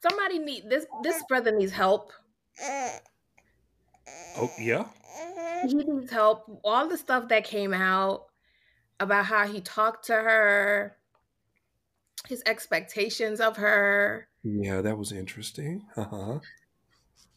[0.01, 2.11] somebody need this this brother needs help.
[4.37, 4.85] Oh yeah.
[5.67, 6.61] He needs help.
[6.63, 8.27] All the stuff that came out
[8.99, 10.95] about how he talked to her,
[12.27, 14.27] his expectations of her.
[14.43, 15.85] Yeah, that was interesting.
[15.97, 16.39] Uh-huh.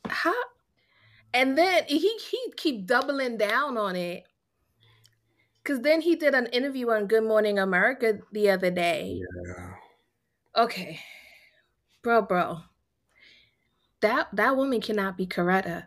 [0.09, 0.35] How
[1.35, 4.25] and then he he keep doubling down on it.
[5.65, 9.21] Cause then he did an interview on Good Morning America the other day.
[9.47, 9.75] Yeah.
[10.65, 10.99] Okay.
[12.03, 12.59] Bro, bro.
[14.01, 15.85] That that woman cannot be Coretta.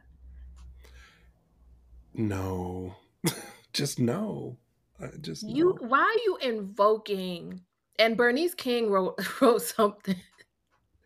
[2.13, 2.95] No.
[3.73, 4.57] just no.
[5.01, 5.87] I just you no.
[5.87, 7.61] why are you invoking
[7.99, 10.15] and Bernice King wrote wrote something.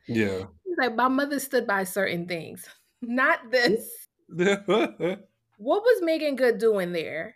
[0.07, 0.43] Yeah.
[0.65, 2.67] He's like, my mother stood by certain things.
[3.01, 3.89] Not this.
[4.35, 5.19] what
[5.57, 7.35] was Meagan Good doing there?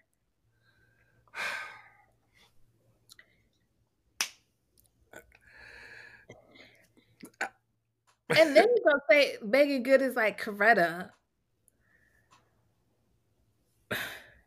[8.38, 11.10] and then you're gonna say Meagan Good is like Coretta.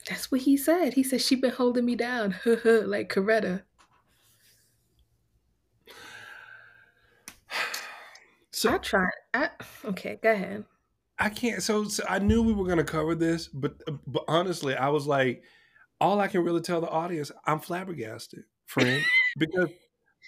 [0.09, 0.95] That's what he said.
[0.95, 3.63] He said she been holding me down, like Coretta.
[8.53, 9.11] So I tried.
[9.35, 9.51] I,
[9.85, 10.65] okay, go ahead.
[11.19, 11.63] I can't.
[11.63, 15.07] So, so I knew we were going to cover this, but but honestly, I was
[15.07, 15.43] like,
[16.01, 19.03] all I can really tell the audience, I'm flabbergasted, friend,
[19.39, 19.71] because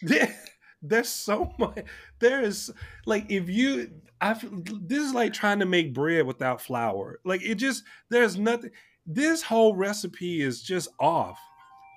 [0.02, 0.34] there,
[0.80, 1.84] there's so much.
[2.20, 2.72] There is
[3.04, 7.20] like if you, I this is like trying to make bread without flour.
[7.24, 8.70] Like it just there's nothing.
[9.06, 11.38] This whole recipe is just off.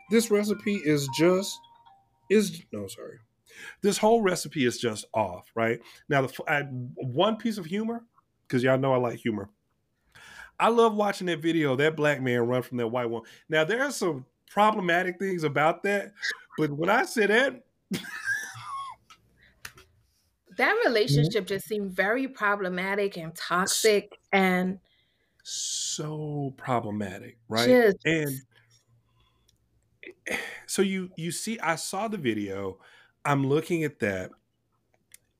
[0.09, 1.57] This recipe is just
[2.29, 3.19] is no sorry.
[3.81, 5.79] This whole recipe is just off, right?
[6.09, 8.05] Now, the I, one piece of humor
[8.51, 9.49] because y'all know I like humor.
[10.59, 13.23] I love watching that video, that black man run from that white one.
[13.47, 16.11] Now there are some problematic things about that,
[16.57, 17.63] but when I say that
[20.57, 24.79] that relationship just seemed very problematic and toxic and
[25.43, 27.67] so problematic, right?
[27.67, 27.97] Just...
[28.05, 28.41] And
[30.67, 32.79] so you you see I saw the video,
[33.23, 34.31] I'm looking at that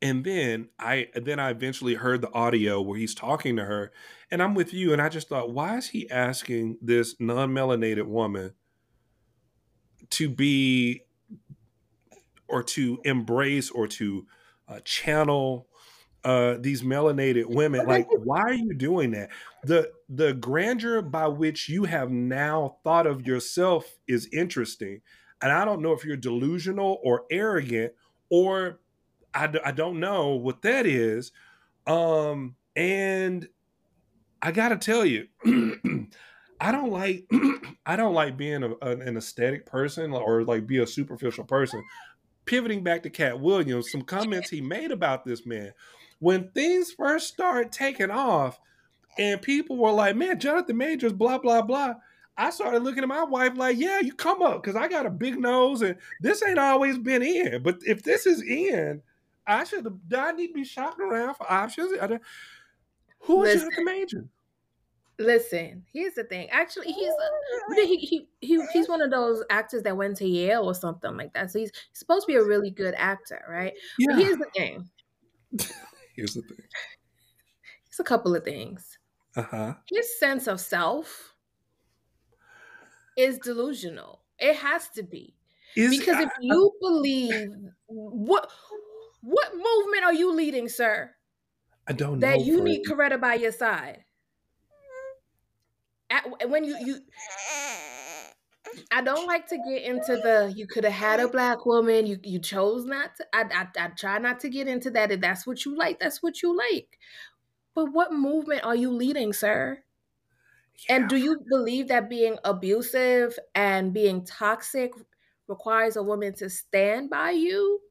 [0.01, 3.91] and then I then I eventually heard the audio where he's talking to her,
[4.31, 8.53] and I'm with you, and I just thought, why is he asking this non-melanated woman
[10.11, 11.03] to be
[12.47, 14.25] or to embrace or to
[14.67, 15.67] uh, channel
[16.23, 17.85] uh, these melanated women?
[17.85, 19.29] Like, why are you doing that?
[19.63, 25.01] The the grandeur by which you have now thought of yourself is interesting,
[25.43, 27.93] and I don't know if you're delusional or arrogant
[28.31, 28.79] or
[29.33, 31.31] I, I don't know what that is.
[31.87, 33.47] Um, and
[34.41, 35.27] I got to tell you,
[36.61, 37.25] I don't like
[37.85, 41.83] I don't like being a, an aesthetic person or like be a superficial person.
[42.45, 45.73] Pivoting back to Katt Williams, some comments he made about this man
[46.19, 48.59] when things first started taking off,
[49.17, 51.95] and people were like, "Man, Jonathan Majors, blah blah blah."
[52.37, 55.11] I started looking at my wife like, "Yeah, you come up because I got a
[55.11, 57.63] big nose, and this ain't always been in.
[57.63, 59.01] But if this is in,
[59.59, 59.93] I should have.
[60.15, 61.91] I need to be shopping around for options.
[63.21, 64.25] Who is Jonathan Major?
[65.21, 66.49] Listen, here's the thing.
[66.49, 70.63] Actually, he's a, he, he he he's one of those actors that went to Yale
[70.63, 71.51] or something like that.
[71.51, 73.73] So he's, supposed to be a really good actor, right?
[73.99, 74.07] Yeah.
[74.09, 74.89] But here's the thing.
[76.15, 76.57] here's the thing.
[77.87, 78.97] It's a couple of things.
[79.35, 79.73] Uh huh.
[79.89, 81.35] His sense of self
[83.17, 84.23] is delusional.
[84.39, 85.35] It has to be
[85.75, 87.49] Is, because if you believe
[87.87, 88.49] what
[89.21, 91.11] what movement are you leading, sir?
[91.87, 92.27] I don't know.
[92.27, 94.05] That you need Coretta by your side.
[96.09, 96.99] At, when you you
[98.91, 102.19] I don't like to get into the you could have had a black woman, you
[102.23, 103.25] you chose not to.
[103.33, 105.11] I, I I try not to get into that.
[105.11, 106.97] If that's what you like, that's what you like.
[107.73, 109.83] But what movement are you leading, sir?
[110.89, 110.95] Yeah.
[110.95, 114.91] And do you believe that being abusive and being toxic
[115.47, 117.81] requires a woman to stand by you?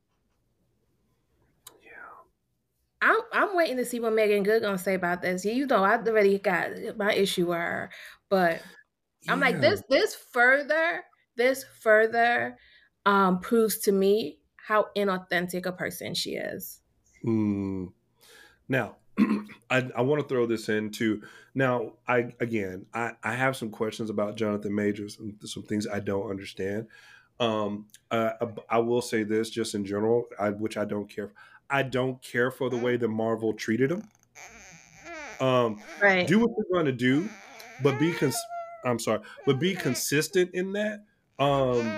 [1.82, 1.90] Yeah.
[3.02, 5.44] I'm I'm waiting to see what Meagan Good gonna say about this.
[5.44, 7.90] You know, I already got my issue with her,
[8.28, 8.62] but
[9.22, 9.32] yeah.
[9.32, 11.04] I'm like this this further
[11.36, 12.58] this further
[13.06, 16.80] um proves to me how inauthentic a person she is.
[17.22, 17.86] Hmm.
[18.68, 18.96] Now,
[19.70, 21.22] I, I want to throw this into
[21.54, 21.94] now.
[22.06, 26.30] I again, I, I have some questions about Jonathan Majors and some things I don't
[26.30, 26.86] understand.
[27.38, 28.32] Um, uh,
[28.68, 31.32] I will say this just in general, I, which I don't care.
[31.70, 34.08] I don't care for the way that Marvel treated him.
[35.40, 36.26] Um, right.
[36.26, 37.28] Do what you're going to do,
[37.82, 38.36] but be cons-
[38.84, 41.04] I'm sorry, but be consistent in that.
[41.38, 41.90] Um,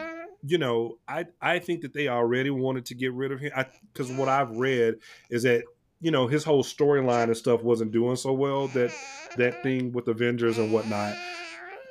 [0.44, 3.52] you know, I I think that they already wanted to get rid of him
[3.92, 4.96] because what I've read
[5.30, 5.64] is that
[6.00, 8.92] you know his whole storyline and stuff wasn't doing so well that
[9.36, 11.16] that thing with Avengers and whatnot.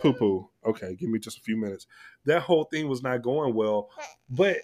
[0.02, 0.50] Poo poo.
[0.66, 1.88] Okay, give me just a few minutes.
[2.26, 3.90] That whole thing was not going well,
[4.30, 4.58] but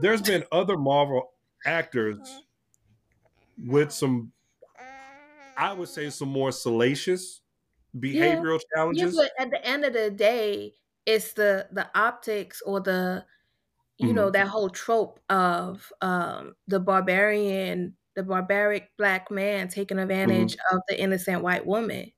[0.00, 1.32] there's been other Marvel
[1.64, 2.18] actors
[3.64, 4.32] with some,
[5.56, 7.40] I would say, some more salacious
[7.96, 8.76] behavioral yeah.
[8.76, 9.14] challenges.
[9.14, 10.74] Yeah, but at the end of the day,
[11.06, 13.24] it's the the optics or the
[13.98, 14.16] you mm-hmm.
[14.16, 20.10] know that whole trope of um the barbarian the barbaric black man taking mm-hmm.
[20.10, 20.76] advantage mm-hmm.
[20.76, 22.12] of the innocent white woman.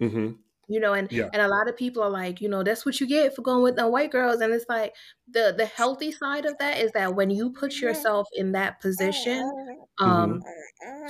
[0.00, 0.32] Mm-hmm.
[0.68, 1.28] You know, and yeah.
[1.32, 3.62] and a lot of people are like, you know, that's what you get for going
[3.62, 4.94] with the white girls, and it's like
[5.30, 9.42] the the healthy side of that is that when you put yourself in that position,
[10.00, 10.04] mm-hmm.
[10.04, 10.42] um,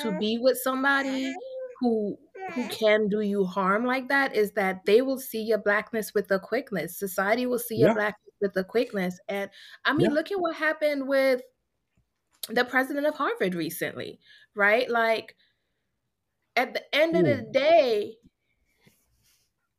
[0.01, 1.33] to be with somebody
[1.81, 2.17] who
[2.53, 6.29] who can do you harm like that is that they will see your blackness with
[6.29, 6.99] the quickness.
[6.99, 7.87] Society will see yeah.
[7.87, 9.19] your blackness with the quickness.
[9.29, 9.51] And
[9.85, 10.15] I mean, yeah.
[10.15, 11.41] look at what happened with
[12.49, 14.21] the president of Harvard recently,
[14.55, 14.89] right?
[14.91, 15.35] Like
[16.57, 17.21] at the end Ooh.
[17.21, 18.17] of the day,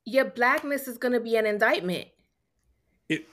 [0.05, 2.07] your blackness is going to be an indictment.
[3.09, 3.27] It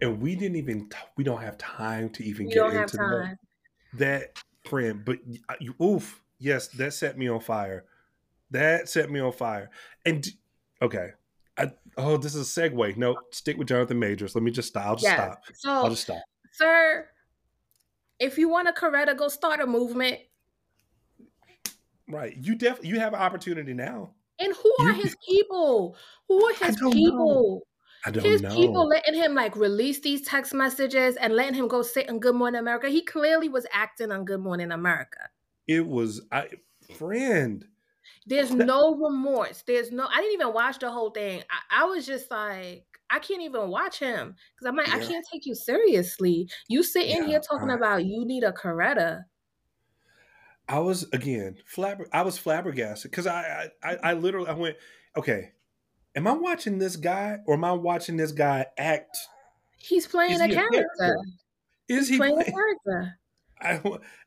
[0.00, 3.38] and we didn't even we don't have time to even we get into that,
[3.94, 5.04] that friend.
[5.04, 5.18] But
[5.60, 7.84] you, oof, yes, that set me on fire.
[8.50, 9.70] That set me on fire.
[10.04, 10.26] And
[10.82, 11.10] okay,
[11.58, 12.96] I, oh, this is a segue.
[12.96, 14.34] No, stick with Jonathan Majors.
[14.34, 14.86] Let me just stop.
[14.86, 15.16] I'll just yes.
[15.16, 15.42] stop.
[15.54, 16.22] So, I'll just stop.
[16.52, 17.08] Sir,
[18.18, 20.18] if you want a Coretta, go start a movement.
[22.08, 22.36] Right.
[22.36, 24.10] You definitely you have an opportunity now.
[24.38, 25.96] And who you, are his people?
[26.28, 27.62] Who are his people?
[27.62, 27.62] Know.
[28.04, 28.54] I don't his know.
[28.54, 32.34] people letting him like release these text messages and letting him go sit on Good
[32.34, 32.88] Morning America.
[32.88, 35.28] He clearly was acting on Good Morning America.
[35.66, 36.48] It was I
[36.94, 37.64] friend.
[38.26, 39.64] There's no remorse.
[39.66, 40.06] There's no.
[40.06, 41.42] I didn't even watch the whole thing.
[41.50, 44.96] I, I was just like, I can't even watch him because I'm like, yeah.
[44.96, 46.48] I can't take you seriously.
[46.68, 49.24] You sit in yeah, here talking about you need a Coretta.
[50.68, 52.06] I was again flabber.
[52.12, 54.76] I was flabbergasted because I, I I literally I went,
[55.16, 55.52] okay,
[56.14, 59.16] am I watching this guy or am I watching this guy act?
[59.78, 60.86] He's playing a character.
[60.98, 61.18] character.
[61.88, 63.18] Is He's he playing a character?
[63.60, 63.80] I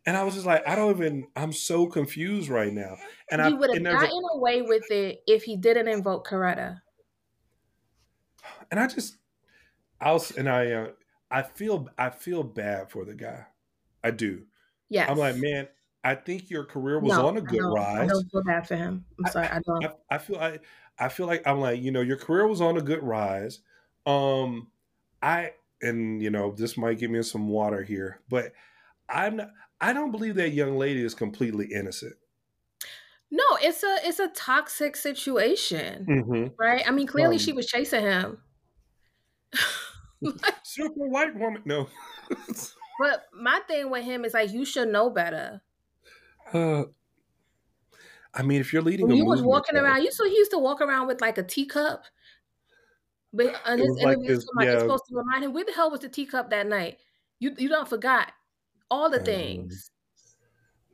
[0.05, 1.27] and I was just like, I don't even.
[1.35, 2.97] I'm so confused right now.
[3.29, 6.81] And he I would have gotten a, away with it if he didn't invoke Coretta.
[8.71, 9.17] And I just,
[9.99, 10.87] I was, and I, uh,
[11.29, 13.45] I feel, I feel bad for the guy.
[14.03, 14.43] I do.
[14.89, 15.09] Yeah.
[15.09, 15.67] I'm like, man,
[16.03, 17.99] I think your career was no, on a good rise.
[17.99, 19.05] I don't feel bad for him.
[19.17, 19.85] I'm sorry, I, I don't.
[19.85, 20.59] I, I feel I,
[20.97, 23.59] I feel like I'm like, you know, your career was on a good rise.
[24.05, 24.67] Um,
[25.21, 28.53] I and you know, this might give me some water here, but
[29.09, 29.49] I'm not,
[29.81, 32.15] I don't believe that young lady is completely innocent.
[33.31, 36.47] No, it's a it's a toxic situation, mm-hmm.
[36.57, 36.83] right?
[36.87, 38.39] I mean, clearly um, she was chasing him.
[40.63, 41.87] Super white woman, no.
[42.99, 45.61] but my thing with him is like, you should know better.
[46.53, 46.83] Uh,
[48.33, 50.03] I mean, if you're leading, when he was walking around.
[50.03, 52.03] You saw he used to walk around with like a teacup.
[53.33, 54.79] But on his interview, like somebody yeah.
[54.79, 56.97] supposed to remind him, where the hell was the teacup that night?
[57.39, 58.31] You you don't forgot
[58.89, 59.91] all the um, things.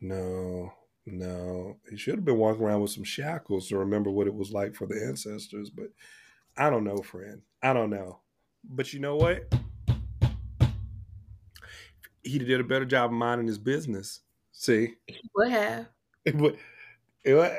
[0.01, 0.71] No,
[1.05, 1.77] no.
[1.89, 4.75] He should have been walking around with some shackles to remember what it was like
[4.75, 5.69] for the ancestors.
[5.69, 5.87] But
[6.57, 7.41] I don't know, friend.
[7.63, 8.19] I don't know.
[8.63, 9.53] But you know what?
[12.23, 14.21] He did a better job of minding his business.
[14.57, 15.87] See, he would have.
[16.23, 16.57] It would.
[17.25, 17.57] It would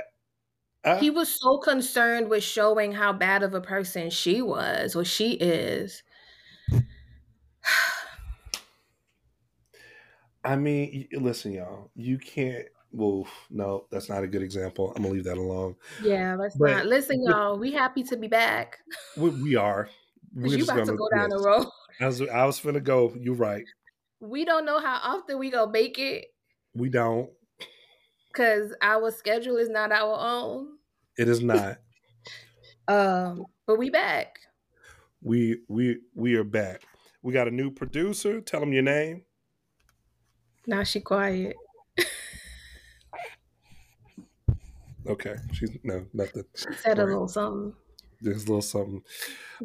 [0.83, 5.05] Uh, he was so concerned with showing how bad of a person she was or
[5.05, 6.03] she is.
[10.45, 11.91] I mean, listen, y'all.
[11.95, 12.65] You can't.
[12.93, 14.95] Well, no, that's not a good example.
[14.97, 15.77] I'm gonna leave that alone.
[16.03, 16.87] Yeah, let's but, not.
[16.87, 17.59] Listen, y'all.
[17.59, 18.79] We happy to be back.
[19.19, 19.91] We, we are.
[20.35, 21.39] We're you about gonna, to go down yes.
[21.39, 21.67] the road.
[22.01, 23.15] I was, I was finna go.
[23.21, 23.65] You're right.
[24.21, 26.29] We don't know how often we gonna make it.
[26.77, 27.31] We don't.
[28.35, 30.77] Cause our schedule is not our own.
[31.17, 31.79] It is not.
[32.89, 34.39] um, but we back.
[35.23, 36.83] We we we are back.
[37.23, 38.43] We got a new producer.
[38.43, 39.23] Tell them your name.
[40.67, 41.57] Now she quiet.
[45.09, 46.45] okay, she's no nothing.
[46.55, 47.73] She said a little something.
[48.21, 49.03] There's a little something.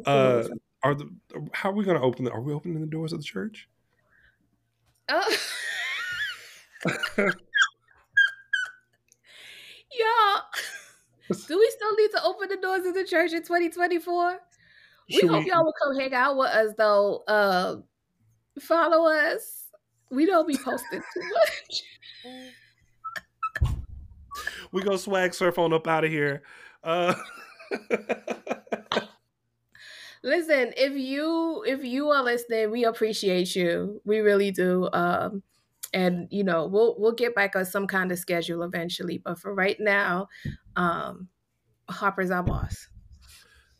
[0.06, 0.44] Uh,
[0.82, 1.10] are the
[1.52, 2.24] how are we going to open?
[2.24, 3.68] The, are we opening the doors of the church?
[5.10, 5.36] Oh.
[9.98, 10.42] Y'all,
[11.46, 14.38] do we still need to open the doors of the church in 2024?
[15.08, 15.50] We Should hope we...
[15.50, 17.22] y'all will come hang out with us though.
[17.28, 17.76] Uh,
[18.60, 19.66] follow us.
[20.10, 21.22] We don't be posting too
[22.24, 22.52] much.
[24.72, 26.42] we go swag surf on up out of here.
[26.82, 27.14] Uh...
[30.24, 34.00] Listen, if you if you are listening, we appreciate you.
[34.04, 34.88] We really do.
[34.92, 35.42] Um,
[35.92, 39.54] and you know we'll we'll get back on some kind of schedule eventually but for
[39.54, 40.28] right now
[40.76, 41.28] um
[41.88, 42.88] hopper's our boss.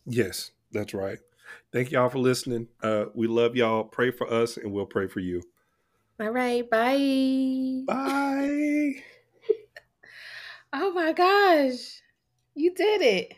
[0.05, 1.19] Yes that's right.
[1.71, 2.67] Thank y'all for listening.
[2.81, 3.83] Uh we love y'all.
[3.83, 5.41] Pray for us and we'll pray for you.
[6.19, 7.83] All right bye.
[7.87, 8.95] Bye.
[10.75, 12.01] Oh my gosh
[12.55, 13.33] you did it